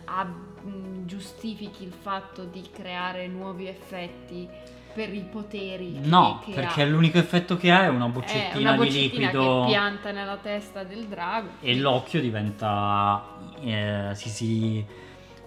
mm, 0.68 1.06
giustifichi 1.06 1.84
il 1.84 1.94
fatto 1.94 2.44
di 2.44 2.64
creare 2.72 3.28
nuovi 3.28 3.68
effetti 3.68 4.48
per 4.94 5.14
i 5.14 5.22
poteri 5.22 5.94
che- 6.02 6.08
No, 6.08 6.42
che 6.44 6.52
perché 6.52 6.82
ha. 6.82 6.86
l'unico 6.86 7.18
effetto 7.18 7.56
che 7.56 7.72
ha 7.72 7.84
è 7.84 7.88
una 7.88 8.08
È 8.08 8.10
boccettina, 8.10 8.72
una 8.72 8.74
boccettina 8.78 8.98
di 9.08 9.08
liquido 9.10 9.62
che 9.62 9.68
pianta 9.68 10.12
nella 10.12 10.38
testa 10.38 10.84
del 10.84 11.06
drago 11.06 11.50
e 11.62 11.76
l'occhio 11.78 12.20
diventa... 12.20 13.38
eh, 13.62 14.10
si 14.14 14.30
si... 14.30 14.78
eh, 14.80 14.86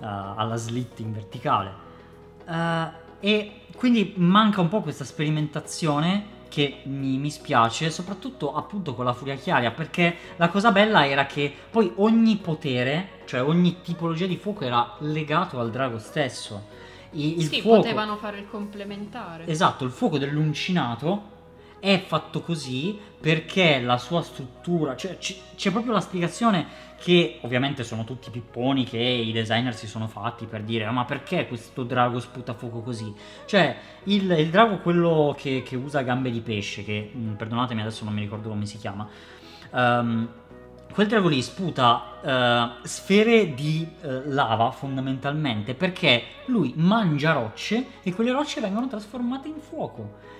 alla 0.01 0.57
slit 0.57 0.99
in 1.01 1.13
verticale. 1.13 1.73
Eh, 2.49 3.03
e 3.21 3.61
quindi 3.77 4.15
manca 4.17 4.61
un 4.63 4.69
po' 4.69 4.81
questa 4.81 5.05
sperimentazione 5.05 6.33
che 6.55 6.83
mi, 6.85 7.19
mi 7.19 7.31
spiace, 7.31 7.91
soprattutto 7.91 8.55
appunto 8.55 8.95
con 8.95 9.05
la 9.05 9.13
furia 9.13 9.35
chiaria, 9.35 9.73
perché 9.73 10.15
la 10.37 10.49
cosa 10.51 10.71
bella 10.71 11.05
era 11.05 11.27
che 11.27 11.53
poi 11.69 11.91
ogni 11.97 12.37
potere, 12.37 13.23
cioè 13.25 13.43
ogni 13.43 13.81
tipologia 13.83 14.27
di 14.27 14.37
fuoco 14.37 14.65
era 14.65 14.95
legato 14.99 15.59
al 15.59 15.73
drago 15.73 15.99
stesso. 15.99 16.67
Il 17.11 17.49
sì, 17.49 17.61
fuoco, 17.61 17.81
potevano 17.81 18.17
fare 18.17 18.39
il 18.39 18.49
complementare. 18.49 19.47
Esatto, 19.49 19.85
il 19.85 19.91
fuoco 19.91 20.17
dell'uncinato 20.17 21.33
è 21.85 22.03
fatto 22.03 22.41
così 22.41 22.99
perché 23.21 23.79
la 23.79 23.99
sua 23.99 24.23
struttura, 24.23 24.97
cioè 24.97 25.19
c- 25.19 25.37
c'è 25.55 25.71
proprio 25.71 25.93
la 25.93 26.01
spiegazione 26.01 26.67
che 26.99 27.41
ovviamente 27.43 27.85
sono 27.85 28.05
tutti 28.05 28.31
pipponi 28.31 28.85
che 28.85 28.97
i 28.97 29.33
designer 29.33 29.75
si 29.75 29.87
sono 29.87 30.09
fatti 30.09 30.47
per 30.47 30.63
dire 30.63 30.85
"Ah, 30.87 30.93
ma 30.93 31.05
perché 31.05 31.47
questo 31.47 31.83
drago 31.83 32.21
sputa 32.21 32.55
fuoco 32.55 32.81
così? 32.81 33.13
Cioè 33.45 33.77
il, 34.05 34.31
il 34.31 34.49
drago 34.49 34.79
quello 34.79 35.35
che, 35.37 35.63
che 35.63 35.77
usa 35.77 36.01
gambe 36.01 36.31
di 36.31 36.41
pesce, 36.41 36.85
che 36.85 37.11
mm, 37.15 37.35
perdonatemi 37.35 37.83
adesso 37.83 38.05
non 38.05 38.15
mi 38.15 38.23
ricordo 38.23 38.49
come 38.49 38.65
si 38.65 38.79
chiama, 38.79 39.07
ehm, 39.75 40.29
quel 40.91 41.07
drago 41.07 41.29
lì 41.29 41.43
sputa 41.43 42.81
eh, 42.83 42.87
sfere 42.87 43.53
di 43.53 43.87
eh, 44.01 44.23
lava 44.27 44.71
fondamentalmente 44.71 45.75
perché 45.75 46.23
lui 46.47 46.73
mangia 46.77 47.33
rocce 47.33 47.87
e 48.03 48.15
quelle 48.15 48.33
rocce 48.33 48.63
vengono 48.63 48.89
trasformate 48.89 49.49
in 49.49 49.59
fuoco. 49.61 50.33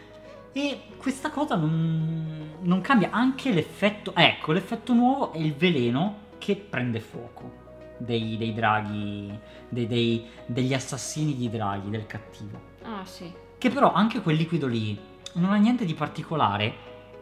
E 0.57 0.83
questa 0.99 1.31
cosa 1.31 1.57
non, 1.57 2.53
non 2.61 2.81
cambia 2.81 3.09
anche 3.11 3.53
l'effetto. 3.53 4.15
Ecco, 4.15 4.53
l'effetto 4.53 4.93
nuovo 4.93 5.33
è 5.33 5.39
il 5.39 5.53
veleno 5.55 6.19
che 6.39 6.55
prende 6.57 7.01
fuoco 7.01 7.63
dei, 7.99 8.37
dei 8.37 8.55
draghi, 8.55 9.37
dei- 9.69 9.87
dei- 9.89 10.25
degli 10.47 10.73
assassini 10.73 11.35
di 11.37 11.51
draghi, 11.51 11.91
del 11.91 12.07
cattivo. 12.07 12.61
Ah 12.83 13.05
sì. 13.05 13.33
Che 13.59 13.71
però 13.71 13.93
anche 13.93 14.21
quel 14.21 14.37
liquido 14.37 14.67
lì 14.69 14.97
non 15.35 15.51
ha 15.53 15.57
niente 15.57 15.85
di 15.85 15.95
particolare 15.95 16.73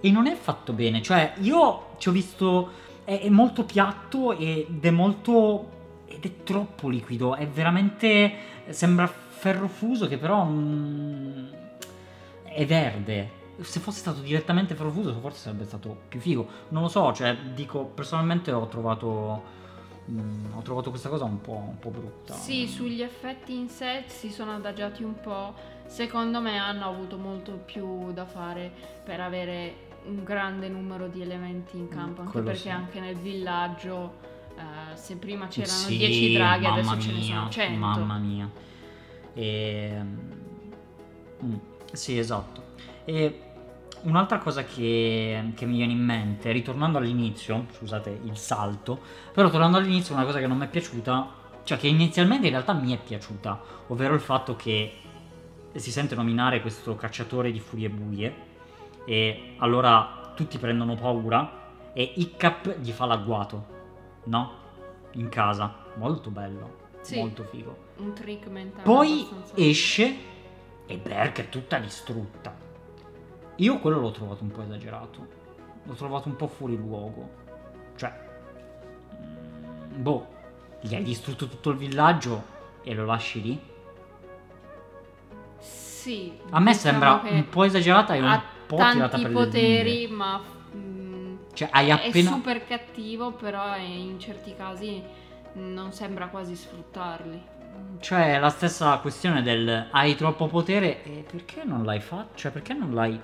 e 0.02 0.10
non 0.10 0.26
è 0.26 0.34
fatto 0.34 0.74
bene. 0.74 1.00
Cioè, 1.00 1.34
io 1.40 1.94
ci 1.98 2.08
ho 2.10 2.12
visto. 2.12 2.70
È, 3.04 3.18
è 3.18 3.28
molto 3.30 3.64
piatto 3.64 4.36
ed 4.36 4.84
è 4.84 4.90
molto. 4.90 5.70
ed 6.06 6.22
è 6.24 6.42
troppo 6.42 6.88
liquido. 6.90 7.34
È 7.34 7.46
veramente. 7.48 8.34
sembra 8.68 9.06
ferro 9.06 9.68
fuso 9.68 10.06
che 10.06 10.18
però. 10.18 10.44
mm, 10.44 11.60
è 12.54 12.66
verde. 12.66 13.40
Se 13.60 13.80
fosse 13.80 13.98
stato 13.98 14.20
direttamente 14.20 14.74
ferro 14.74 14.90
fuso, 14.90 15.12
forse 15.20 15.38
sarebbe 15.40 15.64
stato 15.64 16.02
più 16.08 16.20
figo. 16.20 16.46
Non 16.68 16.82
lo 16.82 16.88
so, 16.88 17.12
cioè, 17.12 17.36
dico, 17.54 17.84
personalmente 17.84 18.50
ho 18.50 18.66
trovato. 18.66 19.42
mm, 20.10 20.52
ho 20.56 20.62
trovato 20.62 20.90
questa 20.90 21.08
cosa 21.08 21.24
un 21.24 21.40
po', 21.40 21.52
un 21.68 21.78
po' 21.78 21.90
brutta. 21.90 22.34
Sì, 22.34 22.66
sugli 22.66 23.02
effetti 23.02 23.54
in 23.56 23.68
sé 23.68 24.04
si 24.06 24.30
sono 24.30 24.54
adagiati 24.54 25.02
un 25.02 25.20
po'. 25.20 25.54
Secondo 25.86 26.40
me 26.40 26.56
hanno 26.58 26.86
avuto 26.86 27.18
molto 27.18 27.52
più 27.52 28.12
da 28.12 28.24
fare 28.24 28.72
per 29.04 29.20
avere 29.20 29.90
un 30.06 30.24
grande 30.24 30.68
numero 30.68 31.06
di 31.08 31.20
elementi 31.22 31.76
in 31.76 31.88
campo. 31.88 32.20
Anche 32.22 32.32
quello 32.32 32.46
perché 32.46 32.62
sì. 32.62 32.70
anche 32.70 32.98
nel 33.00 33.16
villaggio, 33.16 34.14
eh, 34.56 34.96
se 34.96 35.16
prima 35.16 35.46
c'erano 35.48 35.72
Sì, 35.72 35.98
10 35.98 36.32
draghi, 36.32 36.66
adesso 36.66 36.88
mamma 36.88 37.00
ce 37.00 37.12
ne 37.12 37.20
sono 37.22 37.40
mia, 37.42 37.50
100. 37.50 37.78
Mamma 37.78 38.18
mia. 38.18 38.50
E... 39.34 40.00
mm, 41.44 41.54
sì, 41.92 42.18
esatto. 42.18 42.62
E 43.04 43.40
un'altra 44.02 44.38
cosa 44.38 44.64
che, 44.64 45.52
che 45.54 45.66
mi 45.66 45.76
viene 45.76 45.92
in 45.92 46.02
mente, 46.04 46.50
ritornando 46.52 46.98
all'inizio, 46.98 47.66
scusate 47.76 48.20
il 48.24 48.36
salto, 48.36 49.00
però 49.32 49.48
tornando 49.50 49.78
all'inizio 49.78 50.14
una 50.14 50.24
cosa 50.24 50.38
che 50.38 50.46
non 50.46 50.56
mi 50.58 50.64
è 50.64 50.68
piaciuta, 50.68 51.40
cioè 51.64 51.78
che 51.78 51.86
inizialmente 51.86 52.46
in 52.46 52.52
realtà 52.52 52.72
mi 52.72 52.92
è 52.92 52.98
piaciuta, 52.98 53.60
ovvero 53.88 54.14
il 54.14 54.20
fatto 54.20 54.56
che 54.56 54.96
si 55.74 55.90
sente 55.90 56.14
nominare 56.14 56.60
questo 56.60 56.96
cacciatore 56.96 57.50
di 57.52 57.60
furie 57.60 57.88
buie 57.88 58.34
e 59.04 59.54
allora 59.58 60.32
tutti 60.34 60.58
prendono 60.58 60.94
paura 60.96 61.60
e 61.92 62.12
Iccap 62.16 62.78
gli 62.80 62.90
fa 62.90 63.04
l'agguato, 63.06 63.66
no? 64.24 64.60
In 65.12 65.28
casa, 65.28 65.84
molto 65.96 66.30
bello, 66.30 66.76
Sì. 67.02 67.18
molto 67.18 67.44
figo. 67.44 67.76
Un 67.98 68.12
trick 68.14 68.46
mentale. 68.48 68.82
Poi 68.82 69.26
abbastanza- 69.30 69.54
esce 69.56 70.16
e 70.86 70.96
Berk 70.98 71.40
è 71.40 71.48
tutta 71.48 71.78
distrutta. 71.78 72.54
Io 73.56 73.78
quello 73.78 74.00
l'ho 74.00 74.10
trovato 74.10 74.42
un 74.42 74.50
po' 74.50 74.62
esagerato. 74.62 75.40
L'ho 75.84 75.94
trovato 75.94 76.28
un 76.28 76.36
po' 76.36 76.46
fuori 76.48 76.76
luogo. 76.76 77.40
Cioè, 77.96 78.12
mm, 79.16 80.02
boh, 80.02 80.26
gli 80.80 80.94
hai 80.94 81.02
distrutto 81.02 81.46
tutto 81.46 81.70
il 81.70 81.76
villaggio 81.76 82.44
e 82.82 82.94
lo 82.94 83.04
lasci 83.04 83.42
lì? 83.42 83.60
Sì. 85.58 86.32
A 86.50 86.58
me 86.58 86.72
diciamo 86.72 86.90
sembra 86.90 87.22
un 87.22 87.48
po' 87.48 87.64
esagerata 87.64 88.14
e 88.14 88.20
un 88.20 88.40
po' 88.66 88.76
tirata 88.76 89.18
per 89.18 89.30
poteri, 89.30 90.08
ma 90.08 90.40
mm, 90.74 91.36
Cioè, 91.52 91.68
hai 91.70 91.88
è 91.88 91.92
appena... 91.92 92.30
super 92.30 92.66
cattivo, 92.66 93.32
però 93.32 93.76
in 93.76 94.18
certi 94.18 94.54
casi 94.56 95.02
non 95.54 95.92
sembra 95.92 96.28
quasi 96.28 96.56
sfruttarli. 96.56 97.42
Cioè, 98.00 98.38
la 98.40 98.50
stessa 98.50 98.96
questione 98.98 99.42
del 99.42 99.86
hai 99.92 100.16
troppo 100.16 100.46
potere 100.48 101.04
e 101.04 101.24
perché 101.30 101.62
non 101.64 101.84
l'hai 101.84 102.00
fatto? 102.00 102.36
Cioè, 102.36 102.50
perché 102.50 102.74
non 102.74 102.92
l'hai... 102.94 103.18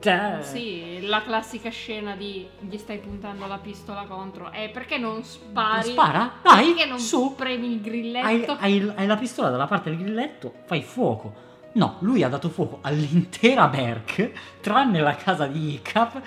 Cioè, 0.00 0.38
Sì, 0.42 1.06
la 1.06 1.22
classica 1.22 1.70
scena 1.70 2.14
di 2.16 2.46
gli 2.58 2.76
stai 2.76 2.98
puntando 2.98 3.46
la 3.46 3.58
pistola 3.58 4.02
contro. 4.02 4.50
E 4.52 4.68
perché 4.70 4.98
non 4.98 5.22
spari? 5.22 5.90
Spara, 5.92 6.32
dai, 6.42 6.72
Perché 6.74 6.88
non 6.88 6.98
su. 6.98 7.34
premi 7.36 7.68
il 7.68 7.72
Hai, 7.74 7.80
grilletto? 7.80 8.56
hai- 8.58 8.92
hai 8.96 9.06
la 9.06 9.16
pistola 9.16 9.50
dalla 9.50 9.66
parte 9.66 9.90
del 9.90 10.00
grilletto, 10.00 10.52
fai 10.66 10.82
fuoco. 10.82 11.32
No, 11.74 11.96
lui 12.00 12.22
ha 12.22 12.28
dato 12.28 12.50
fuoco 12.50 12.78
all'intera 12.82 13.66
Berk, 13.68 14.30
tranne 14.60 15.00
la 15.00 15.14
casa 15.16 15.46
di 15.46 15.74
Icap. 15.74 16.20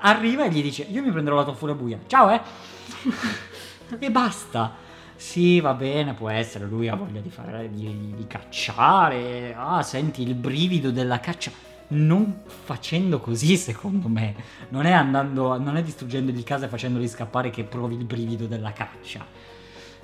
Arriva 0.00 0.44
e 0.44 0.50
gli 0.50 0.62
dice: 0.62 0.86
Io 0.90 1.02
mi 1.02 1.10
prenderò 1.10 1.36
la 1.36 1.44
tua 1.44 1.54
furia 1.54 1.74
buia. 1.74 1.98
Ciao, 2.06 2.30
eh. 2.30 2.40
e 3.98 4.10
basta. 4.10 4.88
Sì, 5.20 5.60
va 5.60 5.74
bene, 5.74 6.14
può 6.14 6.30
essere. 6.30 6.64
Lui 6.64 6.88
ha 6.88 6.94
voglia 6.94 7.20
di, 7.20 7.28
fare, 7.28 7.68
di, 7.70 8.14
di 8.16 8.26
cacciare. 8.26 9.54
Ah, 9.54 9.82
senti 9.82 10.22
il 10.22 10.34
brivido 10.34 10.90
della 10.90 11.20
caccia. 11.20 11.52
Non 11.88 12.40
facendo 12.46 13.20
così, 13.20 13.58
secondo 13.58 14.08
me. 14.08 14.34
Non 14.70 14.86
è 14.86 14.92
andando. 14.92 15.58
Non 15.58 15.76
è 15.76 15.82
distruggendo 15.82 16.32
di 16.32 16.42
casa 16.42 16.64
e 16.64 16.68
facendoli 16.68 17.06
scappare 17.06 17.50
che 17.50 17.64
provi 17.64 17.96
il 17.96 18.04
brivido 18.04 18.46
della 18.46 18.72
caccia. 18.72 19.24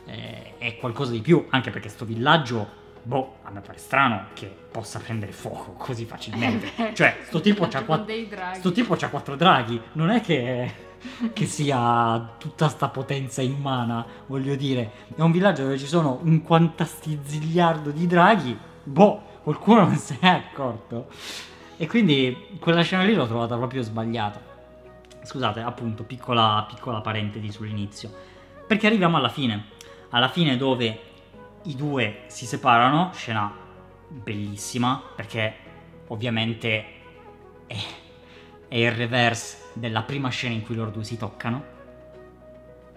Eh, 0.05 0.59
è 0.59 0.77
qualcosa 0.77 1.13
di 1.13 1.23
più, 1.23 1.47
anche 1.49 1.71
perché 1.71 1.89
sto 1.89 2.05
villaggio. 2.05 2.85
Boh, 3.03 3.37
a 3.45 3.51
me 3.51 3.63
pare 3.63 3.79
strano 3.79 4.27
che 4.35 4.55
possa 4.71 4.99
prendere 4.99 5.33
fuoco 5.33 5.73
così 5.79 6.05
facilmente. 6.05 6.93
cioè, 6.93 7.21
sto 7.25 7.41
tipo 7.41 7.67
c'ha 7.69 7.85
quattro. 7.85 8.15
Sto 8.53 8.71
tipo 8.71 8.95
c'ha 8.97 9.09
quattro 9.09 9.35
draghi, 9.35 9.81
non 9.93 10.11
è 10.11 10.21
che, 10.21 10.75
che 11.33 11.47
sia 11.47 12.35
tutta 12.39 12.69
sta 12.69 12.89
potenza 12.89 13.43
inumana, 13.43 14.05
voglio 14.27 14.55
dire. 14.57 14.91
È 15.15 15.21
un 15.21 15.33
villaggio 15.33 15.63
dove 15.63 15.79
ci 15.79 15.87
sono 15.87 16.19
un 16.23 16.43
quantastizziliardo 16.43 17.91
di 17.91 18.07
draghi, 18.07 18.59
boh, 18.83 19.23
qualcuno 19.43 19.85
non 19.85 19.97
se 19.97 20.19
n'è 20.21 20.29
accorto. 20.29 21.09
E 21.77 21.87
quindi 21.87 22.59
quella 22.59 22.83
scena 22.83 23.03
lì 23.03 23.15
l'ho 23.15 23.27
trovata 23.27 23.57
proprio 23.57 23.83
sbagliata. 23.83 24.41
Scusate, 25.23 25.61
appunto, 25.61 26.05
piccola, 26.05 26.65
piccola 26.69 27.01
parentesi 27.01 27.51
sull'inizio. 27.51 28.11
Perché 28.67 28.87
arriviamo 28.87 29.17
alla 29.17 29.29
fine. 29.29 29.67
Alla 30.11 30.29
fine 30.29 30.57
dove 30.57 31.01
i 31.65 31.75
due 31.75 32.23
si 32.29 32.47
separano, 32.47 33.11
scena 33.13 33.53
bellissima, 34.09 35.03
perché 35.15 35.55
ovviamente 36.09 36.85
è, 37.67 37.77
è 38.69 38.77
il 38.77 38.91
reverse 38.93 39.71
della 39.75 40.03
prima 40.03 40.29
scena 40.29 40.55
in 40.55 40.63
cui 40.63 40.75
loro 40.75 40.91
due 40.91 41.05
si 41.05 41.17
toccano. 41.17 41.75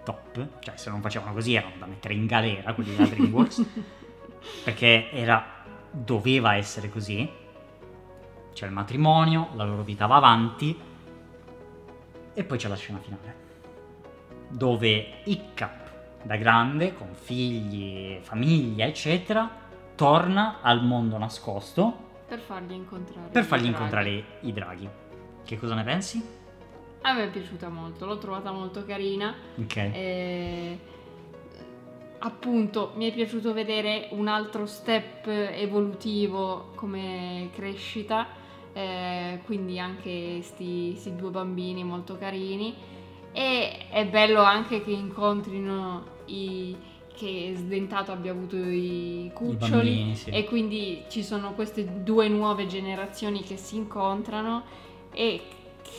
Top, 0.04 0.48
cioè 0.60 0.78
se 0.78 0.90
non 0.90 1.02
facevano 1.02 1.34
così 1.34 1.54
erano 1.54 1.76
da 1.78 1.86
mettere 1.86 2.14
in 2.14 2.26
galera 2.26 2.74
quelli 2.74 2.96
della 2.96 3.08
DreamWorks, 3.08 3.66
perché 4.64 5.12
era, 5.12 5.64
doveva 5.92 6.56
essere 6.56 6.90
così. 6.90 7.30
C'è 8.54 8.66
il 8.66 8.72
matrimonio, 8.72 9.50
la 9.56 9.64
loro 9.64 9.84
vita 9.84 10.06
va 10.08 10.16
avanti 10.16 10.78
e 12.34 12.44
poi 12.44 12.58
c'è 12.58 12.68
la 12.68 12.76
scena 12.76 13.00
finale, 13.00 13.36
dove 14.50 15.22
Iccap 15.26 15.88
da 16.24 16.36
grande, 16.36 16.94
con 16.96 17.14
figli, 17.14 18.18
famiglia, 18.22 18.86
eccetera, 18.86 19.50
torna 19.96 20.60
al 20.62 20.84
mondo 20.84 21.18
nascosto 21.18 22.08
Per 22.28 22.40
fargli 22.40 22.74
incontrare. 22.74 23.30
per 23.32 23.44
i 23.44 23.46
fargli 23.46 23.62
draghi. 23.62 23.76
incontrare 23.76 24.24
i 24.42 24.54
draghi. 24.54 24.90
Che 25.50 25.58
cosa 25.58 25.74
ne 25.74 25.84
pensi? 25.84 26.24
A 27.02 27.14
me 27.14 27.24
è 27.24 27.30
piaciuta 27.32 27.70
molto, 27.70 28.06
l'ho 28.06 28.20
trovata 28.20 28.52
molto 28.52 28.86
carina. 28.86 29.34
Ok. 29.58 29.76
E, 29.78 30.80
appunto, 32.20 32.92
mi 32.98 33.10
è 33.10 33.14
piaciuto 33.14 33.52
vedere 33.52 34.10
un 34.12 34.28
altro 34.28 34.68
step 34.68 35.26
evolutivo 35.26 36.70
come 36.76 37.50
crescita. 37.56 38.28
eh, 38.74 39.40
quindi 39.46 39.80
anche 39.80 40.42
sti, 40.44 40.94
sti 40.96 41.16
due 41.16 41.32
bambini 41.32 41.84
molto 41.84 42.16
carini. 42.16 42.76
E 43.32 43.88
è 43.90 44.06
bello 44.06 44.44
anche 44.44 44.84
che 44.84 44.92
incontrino 44.92 46.04
i. 46.26 46.78
che 47.16 47.54
Sdentato 47.56 48.12
abbia 48.12 48.32
avuto 48.34 48.56
i 48.56 49.26
I 49.26 49.32
cuccioli. 49.34 49.72
bambini, 49.72 50.16
sì. 50.16 50.30
E 50.30 50.44
quindi 50.46 51.06
ci 51.10 51.24
sono 51.24 51.54
queste 51.54 52.04
due 52.04 52.28
nuove 52.28 52.68
generazioni 52.68 53.42
che 53.42 53.58
si 53.58 53.78
incontrano 53.78 54.64
e 55.12 55.42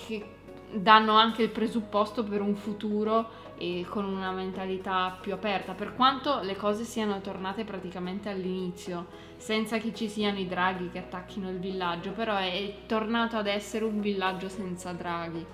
che 0.06 0.24
danno 0.72 1.14
anche 1.14 1.42
il 1.42 1.50
presupposto 1.50 2.22
per 2.22 2.40
un 2.40 2.54
futuro 2.54 3.48
e 3.56 3.84
con 3.88 4.04
una 4.04 4.30
mentalità 4.30 5.18
più 5.20 5.34
aperta, 5.34 5.74
per 5.74 5.94
quanto 5.94 6.40
le 6.40 6.56
cose 6.56 6.84
siano 6.84 7.20
tornate 7.20 7.64
praticamente 7.64 8.30
all'inizio, 8.30 9.06
senza 9.36 9.76
che 9.78 9.92
ci 9.92 10.08
siano 10.08 10.38
i 10.38 10.46
draghi 10.46 10.88
che 10.90 10.98
attacchino 10.98 11.50
il 11.50 11.58
villaggio, 11.58 12.12
però 12.12 12.36
è 12.36 12.74
tornato 12.86 13.36
ad 13.36 13.46
essere 13.46 13.84
un 13.84 14.00
villaggio 14.00 14.48
senza 14.48 14.92
draghi. 14.92 15.44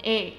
E 0.00 0.36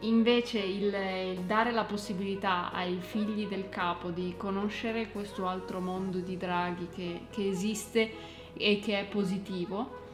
invece 0.00 0.60
il, 0.60 1.40
dare 1.44 1.72
la 1.72 1.84
possibilità 1.84 2.70
ai 2.70 2.98
figli 3.00 3.48
del 3.48 3.68
capo 3.68 4.10
di 4.10 4.34
conoscere 4.36 5.10
questo 5.10 5.48
altro 5.48 5.80
mondo 5.80 6.18
di 6.18 6.36
draghi 6.36 6.88
che, 6.94 7.20
che 7.30 7.48
esiste 7.48 8.12
e 8.52 8.78
che 8.78 9.00
è 9.00 9.04
positivo, 9.06 10.06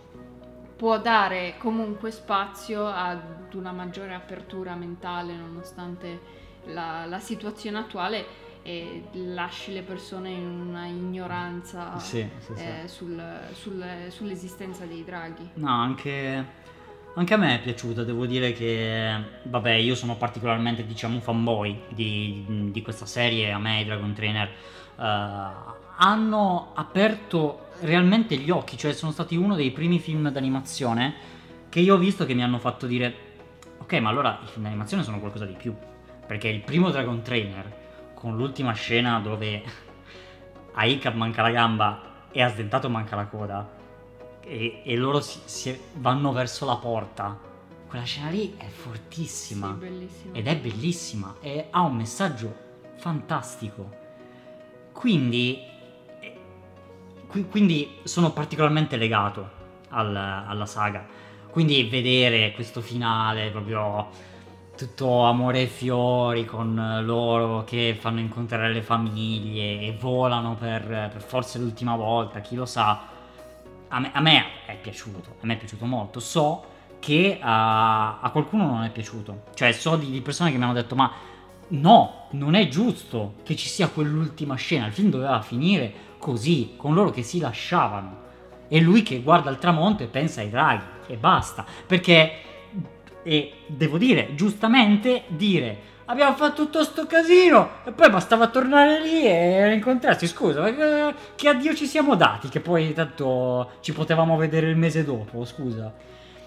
può 0.76 0.98
dare 0.98 1.54
comunque 1.58 2.10
spazio 2.10 2.87
ad 2.87 3.52
una 3.54 3.72
maggiore 3.72 4.14
apertura 4.14 4.74
mentale 4.74 5.34
nonostante 5.34 6.20
la, 6.66 7.04
la 7.06 7.20
situazione 7.20 7.78
attuale 7.78 8.42
e 8.62 9.04
lasci 9.12 9.72
le 9.72 9.82
persone 9.82 10.30
in 10.30 10.46
una 10.48 10.87
ignoranza 10.87 11.98
Sì, 11.98 12.26
sì, 12.38 12.52
sì. 12.56 12.62
eh, 12.62 12.88
sul- 12.88 13.40
sul- 13.52 14.06
sull'esistenza 14.08 14.84
dei 14.87 15.04
draghi. 15.04 15.50
No, 15.54 15.68
anche, 15.70 16.44
anche 17.14 17.34
a 17.34 17.37
me 17.37 17.56
è 17.56 17.60
piaciuta, 17.60 18.02
devo 18.04 18.24
dire 18.26 18.52
che, 18.52 19.14
vabbè, 19.42 19.72
io 19.72 19.94
sono 19.94 20.16
particolarmente, 20.16 20.87
diciamo, 20.87 21.20
fanboy 21.20 21.82
di, 21.90 22.70
di 22.72 22.82
questa 22.82 23.04
serie, 23.06 23.52
a 23.52 23.58
me 23.58 23.80
i 23.80 23.84
Dragon 23.84 24.14
Trainer 24.14 24.48
eh, 24.48 25.82
hanno 25.96 26.72
aperto 26.74 27.68
realmente 27.80 28.37
gli 28.37 28.50
occhi, 28.50 28.76
cioè 28.76 28.92
sono 28.92 29.12
stati 29.12 29.37
uno 29.37 29.54
dei 29.54 29.70
primi 29.70 29.98
film 29.98 30.30
d'animazione 30.30 31.14
che 31.68 31.80
io 31.80 31.94
ho 31.94 31.98
visto 31.98 32.24
che 32.24 32.35
mi 32.35 32.42
hanno 32.42 32.59
fatto 32.59 32.87
dire 32.87 33.14
ok 33.78 33.92
ma 33.94 34.11
allora 34.11 34.38
i 34.42 34.46
film 34.46 34.64
d'animazione 34.64 35.02
sono 35.02 35.18
qualcosa 35.18 35.44
di 35.44 35.54
più. 35.54 35.74
Perché 36.26 36.48
il 36.48 36.61
primo 36.61 36.90
Dragon 36.90 37.22
Trainer 37.22 37.83
con 38.14 38.37
l'ultima 38.37 38.72
scena 38.72 39.20
dove 39.20 39.62
a 40.72 40.85
Icap 40.85 41.14
manca 41.14 41.42
la 41.42 41.50
gamba 41.50 42.00
e 42.30 42.42
a 42.42 42.48
Sdentato 42.48 42.88
manca 42.88 43.16
la 43.16 43.26
coda 43.26 43.68
e, 44.40 44.83
e 44.85 44.96
loro 44.96 45.20
si, 45.20 45.40
si 45.44 45.78
vanno 45.94 46.33
verso 46.33 46.64
la 46.64 46.76
porta 46.76 47.52
quella 47.94 48.09
scena 48.09 48.30
lì 48.30 48.57
è 48.57 48.66
fortissima. 48.66 49.78
Sì, 49.80 50.30
ed 50.33 50.48
è 50.48 50.57
bellissima 50.57 51.37
e 51.40 51.68
ha 51.70 51.83
un 51.83 51.94
messaggio 51.94 52.52
fantastico. 52.96 53.88
Quindi, 54.90 55.62
qui- 55.62 55.73
quindi 57.42 57.98
sono 58.04 58.30
particolarmente 58.30 58.96
legato 58.96 59.62
al- 59.90 60.14
alla 60.14 60.66
saga. 60.66 61.06
Quindi 61.50 61.84
vedere 61.84 62.52
questo 62.52 62.80
finale 62.80 63.50
proprio 63.50 64.08
tutto 64.76 65.22
amore 65.22 65.62
e 65.62 65.66
fiori 65.66 66.44
con 66.44 67.00
loro 67.04 67.62
che 67.62 67.96
fanno 67.98 68.18
incontrare 68.18 68.72
le 68.72 68.82
famiglie 68.82 69.80
e 69.80 69.96
volano 69.98 70.56
per, 70.56 70.82
per 71.12 71.22
forse 71.22 71.58
l'ultima 71.58 71.94
volta, 71.94 72.40
chi 72.40 72.56
lo 72.56 72.66
sa. 72.66 73.12
A 73.88 74.00
me, 74.00 74.10
a 74.12 74.20
me 74.20 74.44
è 74.66 74.76
piaciuto, 74.76 75.36
a 75.40 75.46
me 75.46 75.54
è 75.54 75.56
piaciuto 75.56 75.84
molto. 75.84 76.18
So 76.18 76.64
che 76.98 77.38
a, 77.40 78.18
a 78.20 78.30
qualcuno 78.30 78.66
non 78.66 78.82
è 78.82 78.90
piaciuto. 78.90 79.44
Cioè, 79.54 79.72
so 79.72 79.94
di, 79.96 80.10
di 80.10 80.20
persone 80.22 80.50
che 80.50 80.56
mi 80.56 80.64
hanno 80.64 80.72
detto: 80.72 80.96
Ma 80.96 81.12
no, 81.68 82.27
non 82.31 82.55
è 82.55 82.68
giusto 82.68 83.35
che 83.42 83.57
ci 83.57 83.68
sia 83.68 83.88
quell'ultima 83.88 84.55
scena. 84.55 84.87
Il 84.87 84.92
film 84.92 85.11
doveva 85.11 85.40
finire 85.40 85.92
così, 86.18 86.74
con 86.77 86.94
loro 86.94 87.11
che 87.11 87.22
si 87.22 87.38
lasciavano. 87.38 88.22
E 88.68 88.81
lui 88.81 89.03
che 89.03 89.20
guarda 89.20 89.50
il 89.50 89.59
tramonto 89.59 90.03
e 90.03 90.07
pensa 90.07 90.40
ai 90.40 90.50
draghi. 90.50 90.85
E 91.07 91.16
basta. 91.16 91.64
Perché, 91.87 92.33
e 93.22 93.53
devo 93.66 93.98
dire, 93.98 94.35
giustamente 94.35 95.24
dire. 95.29 95.92
Abbiamo 96.07 96.35
fatto 96.37 96.64
tutto 96.64 96.85
sto 96.85 97.07
casino 97.07 97.83
e 97.85 97.92
poi 97.92 98.11
bastava 98.11 98.48
tornare 98.48 99.00
lì 99.00 99.24
e 99.24 99.72
incontrarsi. 99.72 100.27
Scusa, 100.27 100.62
che, 100.64 101.14
che 101.35 101.48
addio 101.48 101.74
ci 101.74 101.87
siamo 101.87 102.14
dati? 102.14 102.48
Che 102.48 102.61
poi 102.61 102.92
tanto 102.92 103.72
ci 103.81 103.92
potevamo 103.92 104.37
vedere 104.37 104.68
il 104.68 104.77
mese 104.77 105.03
dopo. 105.03 105.44
Scusa. 105.46 105.92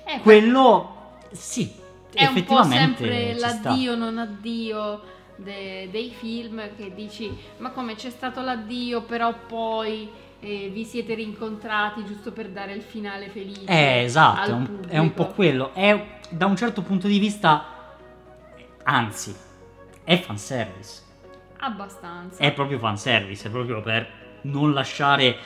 Eh, 0.05 0.19
Quello 0.21 1.15
sì, 1.31 1.73
è 2.13 2.25
un 2.25 2.43
po' 2.43 2.63
sempre 2.63 3.33
l'addio 3.35 3.95
non 3.95 4.17
addio 4.17 5.01
de- 5.35 5.87
dei 5.91 6.11
film 6.11 6.61
che 6.75 6.93
dici 6.93 7.35
ma 7.57 7.71
come 7.71 7.95
c'è 7.95 8.09
stato 8.09 8.41
l'addio 8.41 9.01
però 9.03 9.33
poi 9.47 10.09
eh, 10.39 10.69
vi 10.71 10.83
siete 10.83 11.13
rincontrati 11.15 12.05
giusto 12.05 12.31
per 12.31 12.49
dare 12.49 12.73
il 12.73 12.81
finale 12.81 13.29
felice 13.29 13.65
Eh, 13.65 14.03
esatto, 14.03 14.53
un, 14.53 14.79
è 14.87 14.97
un 14.97 15.13
po' 15.13 15.27
quello. 15.27 15.73
È 15.73 16.19
da 16.29 16.45
un 16.45 16.55
certo 16.55 16.81
punto 16.81 17.07
di 17.07 17.17
vista, 17.17 17.95
anzi, 18.83 19.35
è 20.03 20.19
fanservice. 20.19 21.01
abbastanza 21.59 22.41
È 22.41 22.51
proprio 22.53 22.77
fanservice, 22.77 23.47
è 23.47 23.51
proprio 23.51 23.81
per 23.81 24.07
non 24.41 24.73
lasciare, 24.73 25.37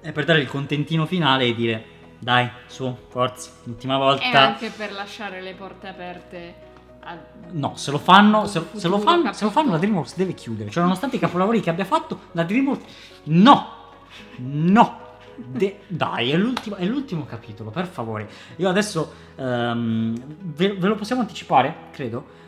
è 0.00 0.10
per 0.12 0.24
dare 0.24 0.40
il 0.40 0.48
contentino 0.48 1.06
finale 1.06 1.44
e 1.44 1.54
dire, 1.54 1.84
dai, 2.18 2.48
su, 2.66 2.94
forza, 3.08 3.50
l'ultima 3.64 3.94
e 3.94 3.98
volta. 3.98 4.40
anche 4.40 4.70
per 4.70 4.92
lasciare 4.92 5.40
le 5.40 5.54
porte 5.54 5.88
aperte 5.88 6.54
a- 7.00 7.16
No, 7.50 7.76
se 7.76 7.90
lo 7.90 7.98
fanno, 7.98 8.46
se, 8.46 8.62
se 8.74 8.88
lo 8.88 8.98
fanno, 8.98 9.32
se 9.32 9.44
lo 9.44 9.50
fanno 9.50 9.70
la. 9.72 9.78
DreamWorks 9.78 10.16
deve 10.16 10.34
chiudere. 10.34 10.70
Cioè, 10.70 10.82
nonostante 10.82 11.16
i 11.16 11.18
capolavori 11.20 11.60
che 11.60 11.70
abbia 11.70 11.84
fatto, 11.84 12.20
la 12.32 12.42
DreamWorks... 12.42 12.84
No! 13.24 13.74
No! 14.38 15.04
De- 15.36 15.80
dai, 15.86 16.30
è 16.32 16.36
l'ultimo, 16.36 16.76
è 16.76 16.84
l'ultimo 16.86 17.24
capitolo, 17.26 17.70
per 17.70 17.86
favore. 17.86 18.28
Io 18.56 18.68
adesso 18.68 19.12
ehm, 19.36 20.16
ve, 20.40 20.72
ve 20.74 20.88
lo 20.88 20.94
possiamo 20.94 21.20
anticipare, 21.20 21.74
credo. 21.92 22.44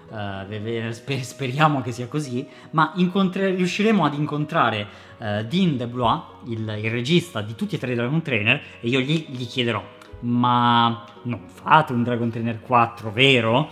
Spe- 0.90 1.22
speriamo 1.22 1.80
che 1.80 1.92
sia 1.92 2.06
così. 2.06 2.46
Ma 2.70 2.92
incontre- 2.96 3.54
riusciremo 3.54 4.04
ad 4.04 4.14
incontrare 4.14 4.86
eh, 5.18 5.44
Dean 5.46 5.76
DeBlois, 5.76 6.22
il, 6.46 6.78
il 6.82 6.90
regista 6.90 7.40
di 7.40 7.54
tutti 7.54 7.74
e 7.74 7.78
tre 7.78 7.92
i 7.92 7.94
Dragon 7.94 8.22
Trainer, 8.22 8.60
e 8.80 8.88
io 8.88 9.00
gli, 9.00 9.26
gli 9.28 9.46
chiederò: 9.46 9.82
Ma 10.20 11.04
non 11.22 11.42
fate 11.46 11.92
un 11.92 12.02
Dragon 12.02 12.30
Trainer 12.30 12.60
4, 12.60 13.12
vero? 13.12 13.68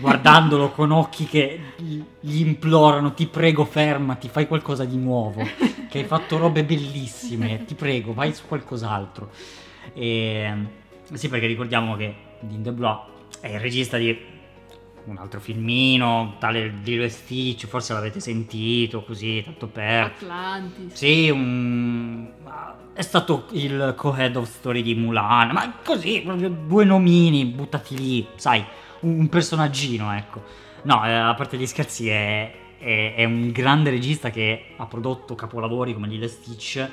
Guardandolo 0.00 0.70
con 0.72 0.90
occhi 0.90 1.24
che 1.24 1.60
gli 1.76 2.02
gli 2.20 2.40
implorano: 2.40 3.14
Ti 3.14 3.26
prego, 3.26 3.64
fermati, 3.64 4.28
fai 4.28 4.46
qualcosa 4.46 4.84
di 4.84 4.96
nuovo 4.96 5.46
che 5.88 5.98
hai 5.98 6.04
fatto 6.04 6.36
robe 6.36 6.64
bellissime, 6.64 7.64
ti 7.64 7.74
prego, 7.74 8.12
vai 8.12 8.32
su 8.32 8.46
qualcos'altro. 8.46 9.30
E, 9.94 10.54
sì, 11.12 11.28
perché 11.28 11.46
ricordiamo 11.46 11.96
che 11.96 12.14
Dean 12.40 12.62
DeBlois 12.62 13.00
è 13.40 13.48
il 13.48 13.60
regista 13.60 13.96
di 13.96 14.36
un 15.08 15.16
altro 15.18 15.40
filmino, 15.40 16.36
tale 16.38 16.68
Lilo 16.82 17.04
e 17.04 17.08
Stitch, 17.08 17.66
forse 17.66 17.92
l'avete 17.92 18.20
sentito 18.20 19.02
così, 19.02 19.42
tanto 19.42 19.66
per... 19.66 20.04
Atlantis 20.04 20.92
Sì, 20.94 21.30
un... 21.30 22.28
è 22.92 23.02
stato 23.02 23.46
il 23.52 23.94
co-head 23.96 24.36
of 24.36 24.48
story 24.48 24.82
di 24.82 24.94
Mulan, 24.94 25.50
ma 25.50 25.74
così, 25.84 26.20
proprio 26.22 26.48
due 26.50 26.84
nomini 26.84 27.46
buttati 27.46 27.96
lì, 27.96 28.26
sai, 28.36 28.64
un, 29.00 29.28
personaggino, 29.28 30.14
ecco. 30.14 30.42
No, 30.82 31.04
eh, 31.06 31.12
a 31.12 31.34
parte 31.34 31.56
gli 31.56 31.66
scherzi, 31.66 32.08
è, 32.08 32.52
è- 32.78 33.14
è 33.16 33.24
un 33.24 33.50
grande 33.50 33.90
regista 33.90 34.30
che 34.30 34.74
ha 34.76 34.86
prodotto 34.86 35.34
capolavori 35.34 35.94
come 35.94 36.08
Lilo 36.08 36.24
e 36.24 36.28
Stitch. 36.28 36.88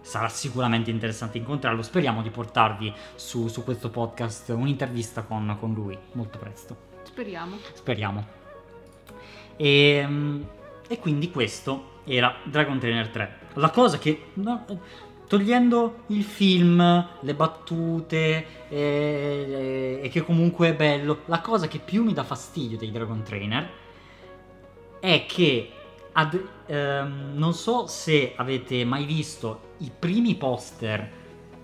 Sarà 0.00 0.28
sicuramente 0.28 0.90
interessante 0.90 1.36
incontrarlo. 1.36 1.82
Speriamo 1.82 2.22
di 2.22 2.30
portarvi 2.30 2.92
su, 3.14 3.48
su 3.48 3.62
questo 3.62 3.90
podcast 3.90 4.48
un'intervista 4.50 5.22
con, 5.22 5.54
con 5.60 5.74
lui 5.74 5.98
molto 6.12 6.38
presto. 6.38 6.87
Speriamo 7.18 7.58
Speriamo. 7.72 8.26
E, 9.56 10.04
mm, 10.06 10.42
e 10.86 10.98
quindi 11.00 11.32
questo 11.32 11.96
era 12.04 12.36
Dragon 12.44 12.78
Trainer 12.78 13.08
3. 13.08 13.38
La 13.54 13.70
cosa 13.70 13.98
che, 13.98 14.26
no, 14.34 14.64
togliendo 15.26 16.04
il 16.08 16.22
film, 16.22 17.08
le 17.20 17.34
battute, 17.34 18.46
e, 18.68 20.00
e 20.00 20.08
che 20.10 20.22
comunque 20.22 20.68
è 20.68 20.74
bello, 20.74 21.22
la 21.24 21.40
cosa 21.40 21.66
che 21.66 21.80
più 21.80 22.04
mi 22.04 22.12
dà 22.12 22.22
fastidio 22.22 22.78
dei 22.78 22.92
Dragon 22.92 23.24
Trainer 23.24 23.68
è 25.00 25.26
che 25.26 25.72
ad- 26.12 26.48
ehm, 26.66 27.32
non 27.34 27.52
so 27.52 27.88
se 27.88 28.34
avete 28.36 28.84
mai 28.84 29.04
visto 29.04 29.74
i 29.78 29.90
primi 29.96 30.36
poster 30.36 31.16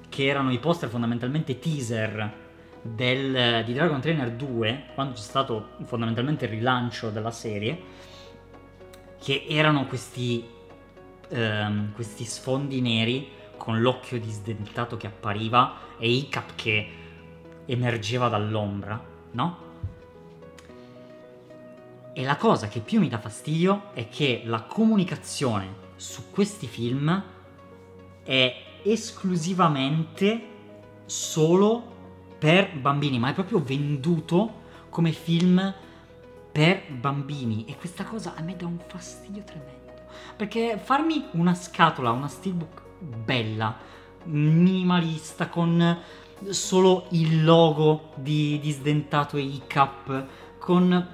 che 0.08 0.26
erano 0.26 0.52
i 0.52 0.58
poster 0.58 0.88
fondamentalmente 0.88 1.60
teaser 1.60 2.42
del- 2.84 3.64
di 3.64 3.72
Dragon 3.72 3.98
Trainer 3.98 4.30
2 4.30 4.88
quando 4.94 5.14
c'è 5.14 5.20
stato 5.20 5.70
fondamentalmente 5.84 6.44
il 6.44 6.50
rilancio 6.50 7.08
della 7.08 7.30
serie 7.30 7.80
che 9.18 9.46
erano 9.48 9.86
questi 9.86 10.44
ehm, 11.30 11.94
questi 11.94 12.24
sfondi 12.24 12.82
neri 12.82 13.26
con 13.56 13.80
l'occhio 13.80 14.20
disdentato 14.20 14.98
che 14.98 15.06
appariva 15.06 15.76
e 15.98 16.10
Icap 16.10 16.54
che 16.54 16.88
emergeva 17.64 18.28
dall'ombra 18.28 19.02
no? 19.30 19.58
E 22.12 22.22
la 22.22 22.36
cosa 22.36 22.68
che 22.68 22.80
più 22.80 23.00
mi 23.00 23.08
dà 23.08 23.18
fastidio 23.18 23.92
è 23.94 24.08
che 24.10 24.42
la 24.44 24.62
comunicazione 24.62 25.82
su 25.96 26.30
questi 26.30 26.66
film 26.66 27.22
è 28.22 28.56
esclusivamente 28.82 30.52
solo 31.06 31.93
per 32.44 32.76
bambini, 32.76 33.18
ma 33.18 33.30
è 33.30 33.32
proprio 33.32 33.62
venduto 33.62 34.64
come 34.90 35.12
film 35.12 35.74
per 36.52 36.82
bambini 36.92 37.64
e 37.64 37.74
questa 37.78 38.04
cosa 38.04 38.34
a 38.36 38.42
me 38.42 38.54
dà 38.54 38.66
un 38.66 38.78
fastidio 38.86 39.42
tremendo. 39.44 40.02
Perché 40.36 40.76
farmi 40.76 41.24
una 41.30 41.54
scatola, 41.54 42.10
una 42.10 42.28
steelbook 42.28 42.82
bella, 42.98 43.74
minimalista 44.24 45.48
con 45.48 45.98
solo 46.50 47.06
il 47.12 47.44
logo 47.44 48.10
di, 48.16 48.58
di 48.60 48.72
Sdentato 48.72 49.38
e 49.38 49.40
ICAP 49.40 50.26
con 50.58 51.08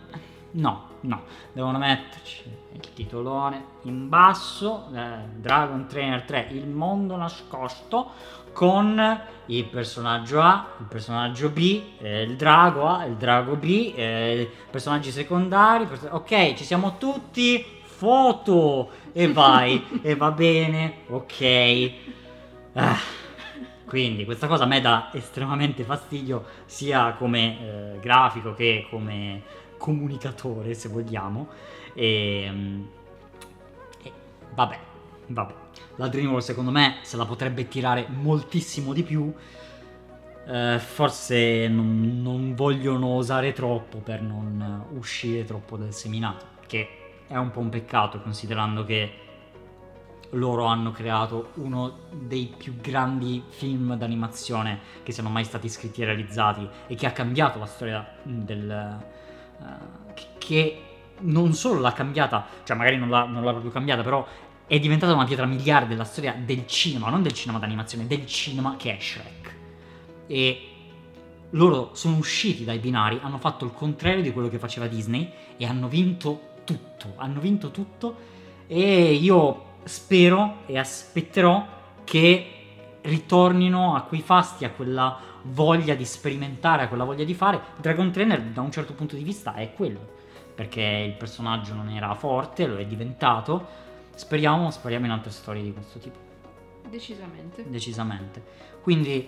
no, 0.51 0.90
no, 1.03 1.23
devono 1.53 1.79
metterci 1.79 2.43
il 2.73 2.93
titolone 2.93 3.65
in 3.83 4.09
basso, 4.09 4.89
eh, 4.95 5.29
Dragon 5.37 5.87
Trainer 5.87 6.23
3, 6.23 6.49
il 6.53 6.67
mondo 6.67 7.17
nascosto, 7.17 8.11
con 8.53 9.21
il 9.47 9.65
personaggio 9.65 10.41
A, 10.41 10.75
il 10.79 10.87
personaggio 10.87 11.51
B, 11.51 11.83
eh, 11.99 12.23
il 12.23 12.37
drago 12.37 12.87
A, 12.87 13.05
il 13.05 13.15
drago 13.15 13.57
B, 13.57 13.93
eh, 13.95 14.51
personaggi 14.71 15.11
secondari, 15.11 15.87
perso- 15.87 16.09
ok, 16.11 16.55
ci 16.55 16.65
siamo 16.65 16.97
tutti, 16.99 17.65
foto, 17.85 18.91
e 19.13 19.33
vai, 19.33 19.85
e 20.03 20.15
va 20.17 20.31
bene, 20.31 21.03
ok. 21.09 21.93
Ah. 22.75 23.19
Quindi 23.91 24.25
questa 24.25 24.47
cosa 24.47 24.63
a 24.63 24.67
me 24.69 24.81
dà 24.81 25.11
estremamente 25.13 25.83
fastidio 25.83 26.45
sia 26.65 27.15
come 27.19 27.59
eh, 27.95 27.99
grafico 27.99 28.55
che 28.55 28.87
come 28.89 29.43
comunicatore, 29.81 30.75
se 30.75 30.89
vogliamo. 30.89 31.49
E, 31.95 32.49
mm, 32.51 32.83
e 34.05 34.13
vabbè, 34.55 34.79
vabbè. 35.29 35.55
La 35.97 36.09
DreamWorks 36.09 36.45
secondo 36.47 36.71
me 36.71 36.99
se 37.03 37.17
la 37.17 37.25
potrebbe 37.27 37.67
tirare 37.69 38.07
moltissimo 38.09 38.93
di 38.93 39.03
più. 39.03 39.33
eh, 40.47 40.79
forse 40.79 41.69
non, 41.69 42.21
non 42.23 42.55
vogliono 42.55 43.09
osare 43.09 43.53
troppo 43.53 43.99
per 43.99 44.23
non 44.23 44.85
uscire 44.95 45.45
troppo 45.45 45.77
dal 45.77 45.93
seminato, 45.93 46.47
che 46.67 46.89
è 47.27 47.37
un 47.37 47.51
po' 47.51 47.61
un 47.61 47.69
peccato 47.69 48.21
considerando 48.21 48.85
che 48.85 49.13
loro 50.31 50.65
hanno 50.65 50.93
creato 50.93 51.51
uno 51.57 51.99
dei 52.13 52.53
più 52.57 52.77
grandi 52.81 53.43
film 53.49 53.97
d'animazione 53.97 54.79
che 55.03 55.13
siano 55.13 55.29
mai 55.29 55.45
stati 55.45 55.69
scritti 55.69 56.03
e 56.03 56.05
realizzati 56.07 56.69
e 56.87 56.95
che 56.95 57.07
ha 57.07 57.13
cambiato 57.13 57.59
la 57.59 57.67
storia 57.67 58.17
del... 58.23 58.99
Uh, 59.61 59.99
che 60.39 60.83
non 61.21 61.53
solo 61.53 61.81
l'ha 61.81 61.93
cambiata, 61.93 62.47
cioè 62.65 62.77
magari 62.77 62.97
non 62.97 63.09
l'ha, 63.09 63.25
non 63.25 63.45
l'ha 63.45 63.51
proprio 63.51 63.71
cambiata, 63.71 64.03
però 64.03 64.27
è 64.67 64.79
diventata 64.79 65.13
una 65.13 65.25
pietra 65.25 65.47
miliare 65.47 65.87
della 65.87 66.05
storia 66.05 66.35
del 66.37 66.67
cinema, 66.67 67.11
non 67.11 67.23
del 67.23 67.33
cinema 67.33 67.59
d'animazione, 67.59 68.07
del 68.07 68.27
cinema 68.27 68.77
che 68.77 68.97
è 68.97 69.01
Shrek. 69.01 69.55
E 70.27 70.71
loro 71.51 71.91
sono 71.95 72.17
usciti 72.17 72.65
dai 72.65 72.79
binari, 72.79 73.19
hanno 73.23 73.39
fatto 73.39 73.65
il 73.65 73.73
contrario 73.73 74.23
di 74.23 74.33
quello 74.33 74.49
che 74.49 74.59
faceva 74.59 74.87
Disney 74.87 75.31
e 75.57 75.67
hanno 75.67 75.89
vinto 75.89 76.53
tutto, 76.65 77.15
hanno 77.17 77.41
vinto 77.41 77.71
tutto 77.71 78.17
e 78.67 79.13
io 79.13 79.65
spero 79.85 80.59
e 80.67 80.79
aspetterò 80.79 81.67
che 82.05 82.55
ritornino 83.03 83.97
a 83.97 84.03
quei 84.03 84.21
fasti, 84.21 84.65
a 84.65 84.71
quella 84.71 85.19
voglia 85.43 85.95
di 85.95 86.05
sperimentare, 86.05 86.85
a 86.85 86.89
quella 86.89 87.05
voglia 87.05 87.25
di 87.25 87.35
fare. 87.35 87.61
Dragon 87.77 88.11
Trainer 88.11 88.41
da 88.43 88.61
un 88.61 88.71
certo 88.71 88.93
punto 88.93 89.17
di 89.17 89.23
vista 89.23 89.55
è 89.55 89.73
quello, 89.73 90.01
perché 90.55 90.81
il 90.81 91.15
personaggio 91.15 91.75
non 91.75 91.89
era 91.89 92.15
forte, 92.15 92.67
lo 92.67 92.79
è 92.79 92.87
diventato. 92.87 93.89
Speriamo, 94.15 94.71
speriamo 94.71 95.07
in 95.07 95.13
altre 95.13 95.31
storie 95.31 95.63
di 95.63 95.73
questo 95.73 95.99
tipo. 95.99 96.19
Decisamente. 96.89 97.65
Decisamente. 97.69 98.43
Quindi 98.83 99.27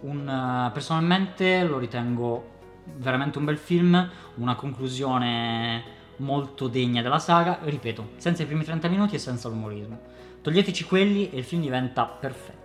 un, 0.00 0.26
uh, 0.26 0.72
personalmente 0.72 1.64
lo 1.64 1.78
ritengo 1.78 2.58
veramente 2.96 3.38
un 3.38 3.44
bel 3.44 3.58
film, 3.58 4.10
una 4.36 4.54
conclusione 4.54 5.98
molto 6.16 6.68
degna 6.68 7.02
della 7.02 7.18
saga, 7.18 7.58
ripeto, 7.62 8.10
senza 8.16 8.42
i 8.42 8.46
primi 8.46 8.64
30 8.64 8.88
minuti 8.88 9.14
e 9.14 9.18
senza 9.18 9.48
l'umorismo. 9.48 9.98
Toglieteci 10.42 10.84
quelli 10.84 11.30
e 11.30 11.38
il 11.38 11.44
film 11.44 11.62
diventa 11.62 12.04
perfetto. 12.06 12.59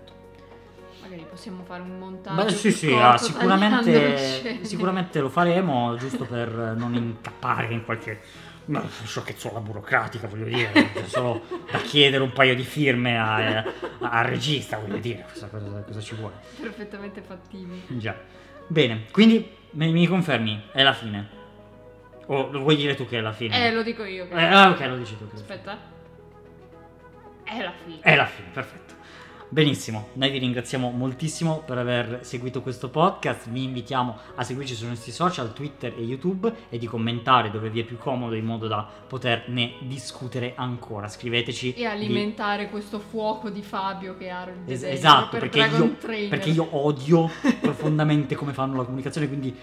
Magari 1.15 1.25
possiamo 1.29 1.63
fare 1.63 1.81
un 1.81 1.97
montaggio. 1.97 2.43
Beh, 2.43 2.51
sì, 2.51 2.71
sì, 2.71 2.93
ah, 2.93 3.15
sicuramente, 3.17 4.63
sicuramente 4.65 5.21
lo 5.21 5.29
faremo, 5.29 5.95
giusto 5.97 6.25
per 6.25 6.75
non 6.75 6.93
incappare 6.93 7.73
in 7.73 7.85
qualche 7.85 8.21
ma 8.65 8.83
sciocchezzola 9.03 9.59
burocratica, 9.59 10.27
voglio 10.27 10.45
dire, 10.45 10.89
solo 11.05 11.43
da 11.71 11.77
chiedere 11.77 12.23
un 12.23 12.33
paio 12.33 12.55
di 12.55 12.63
firme 12.63 13.17
al 13.19 14.23
regista, 14.25 14.77
voglio 14.77 14.97
dire, 14.97 15.25
cosa, 15.31 15.47
cosa, 15.47 15.83
cosa, 15.85 16.01
ci 16.01 16.15
vuole. 16.15 16.33
Perfettamente 16.59 17.21
fattibile. 17.21 17.81
Già. 17.87 18.15
Bene, 18.67 19.05
quindi 19.11 19.47
mi, 19.71 19.91
mi 19.91 20.07
confermi, 20.07 20.69
è 20.71 20.81
la 20.81 20.93
fine. 20.93 21.43
O 22.25 22.49
lo 22.49 22.59
vuoi 22.59 22.75
dire 22.75 22.95
tu 22.95 23.07
che 23.07 23.19
è 23.19 23.21
la 23.21 23.33
fine? 23.33 23.67
Eh, 23.67 23.71
lo 23.71 23.83
dico 23.83 24.03
io. 24.03 24.27
Eh, 24.29 24.43
ah, 24.43 24.71
ok, 24.71 24.79
lo 24.87 24.97
dici 24.97 25.15
tu. 25.15 25.29
Aspetta. 25.31 25.77
È 27.43 27.61
la 27.61 27.71
fine. 27.71 27.99
È 28.01 28.15
la 28.15 28.25
fine, 28.25 28.47
perfetto. 28.51 28.94
Benissimo, 29.47 30.07
noi 30.13 30.31
vi 30.31 30.39
ringraziamo 30.39 30.89
moltissimo 30.89 31.61
per 31.63 31.77
aver 31.77 32.19
seguito 32.23 32.63
questo 32.63 32.89
podcast, 32.89 33.47
vi 33.49 33.63
invitiamo 33.63 34.17
a 34.35 34.43
seguirci 34.43 34.73
sui 34.73 34.87
nostri 34.87 35.11
social, 35.11 35.53
Twitter 35.53 35.93
e 35.95 36.01
YouTube 36.01 36.51
e 36.67 36.79
di 36.79 36.87
commentare 36.87 37.51
dove 37.51 37.69
vi 37.69 37.79
è 37.79 37.83
più 37.83 37.97
comodo 37.97 38.33
in 38.33 38.43
modo 38.43 38.67
da 38.67 38.85
poterne 39.07 39.73
discutere 39.81 40.53
ancora. 40.55 41.07
Scriveteci. 41.07 41.73
E 41.73 41.85
alimentare 41.85 42.65
di... 42.65 42.71
questo 42.71 42.97
fuoco 42.99 43.51
di 43.51 43.61
Fabio 43.61 44.17
che 44.17 44.31
ha 44.31 44.47
es- 44.65 44.83
Esatto, 44.83 45.37
per 45.37 45.47
perché, 45.47 45.59
io, 45.59 45.95
perché 46.27 46.49
io 46.49 46.67
odio 46.71 47.29
profondamente 47.61 48.35
come 48.35 48.51
fanno 48.51 48.77
la 48.77 48.83
comunicazione, 48.83 49.27
quindi 49.27 49.55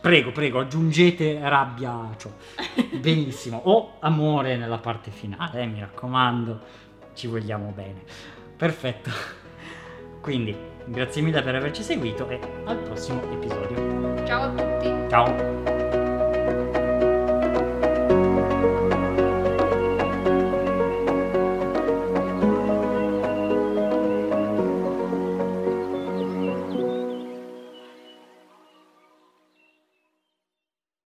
Prego, 0.00 0.30
prego, 0.30 0.60
aggiungete 0.60 1.38
rabbia 1.40 1.92
a 1.92 2.14
ciò. 2.16 2.30
Benissimo. 3.00 3.60
O 3.64 3.96
amore 4.00 4.56
nella 4.56 4.78
parte 4.78 5.10
finale, 5.10 5.62
eh, 5.62 5.66
mi 5.66 5.80
raccomando. 5.80 6.60
Ci 7.14 7.26
vogliamo 7.26 7.72
bene. 7.74 8.35
Perfetto. 8.56 9.10
Quindi, 10.20 10.56
grazie 10.86 11.22
mille 11.22 11.42
per 11.42 11.54
averci 11.54 11.82
seguito 11.82 12.28
e 12.28 12.40
al 12.64 12.78
prossimo 12.78 13.22
episodio. 13.32 14.24
Ciao 14.26 14.42
a 14.42 14.48
tutti. 14.48 15.10
Ciao. 15.10 15.75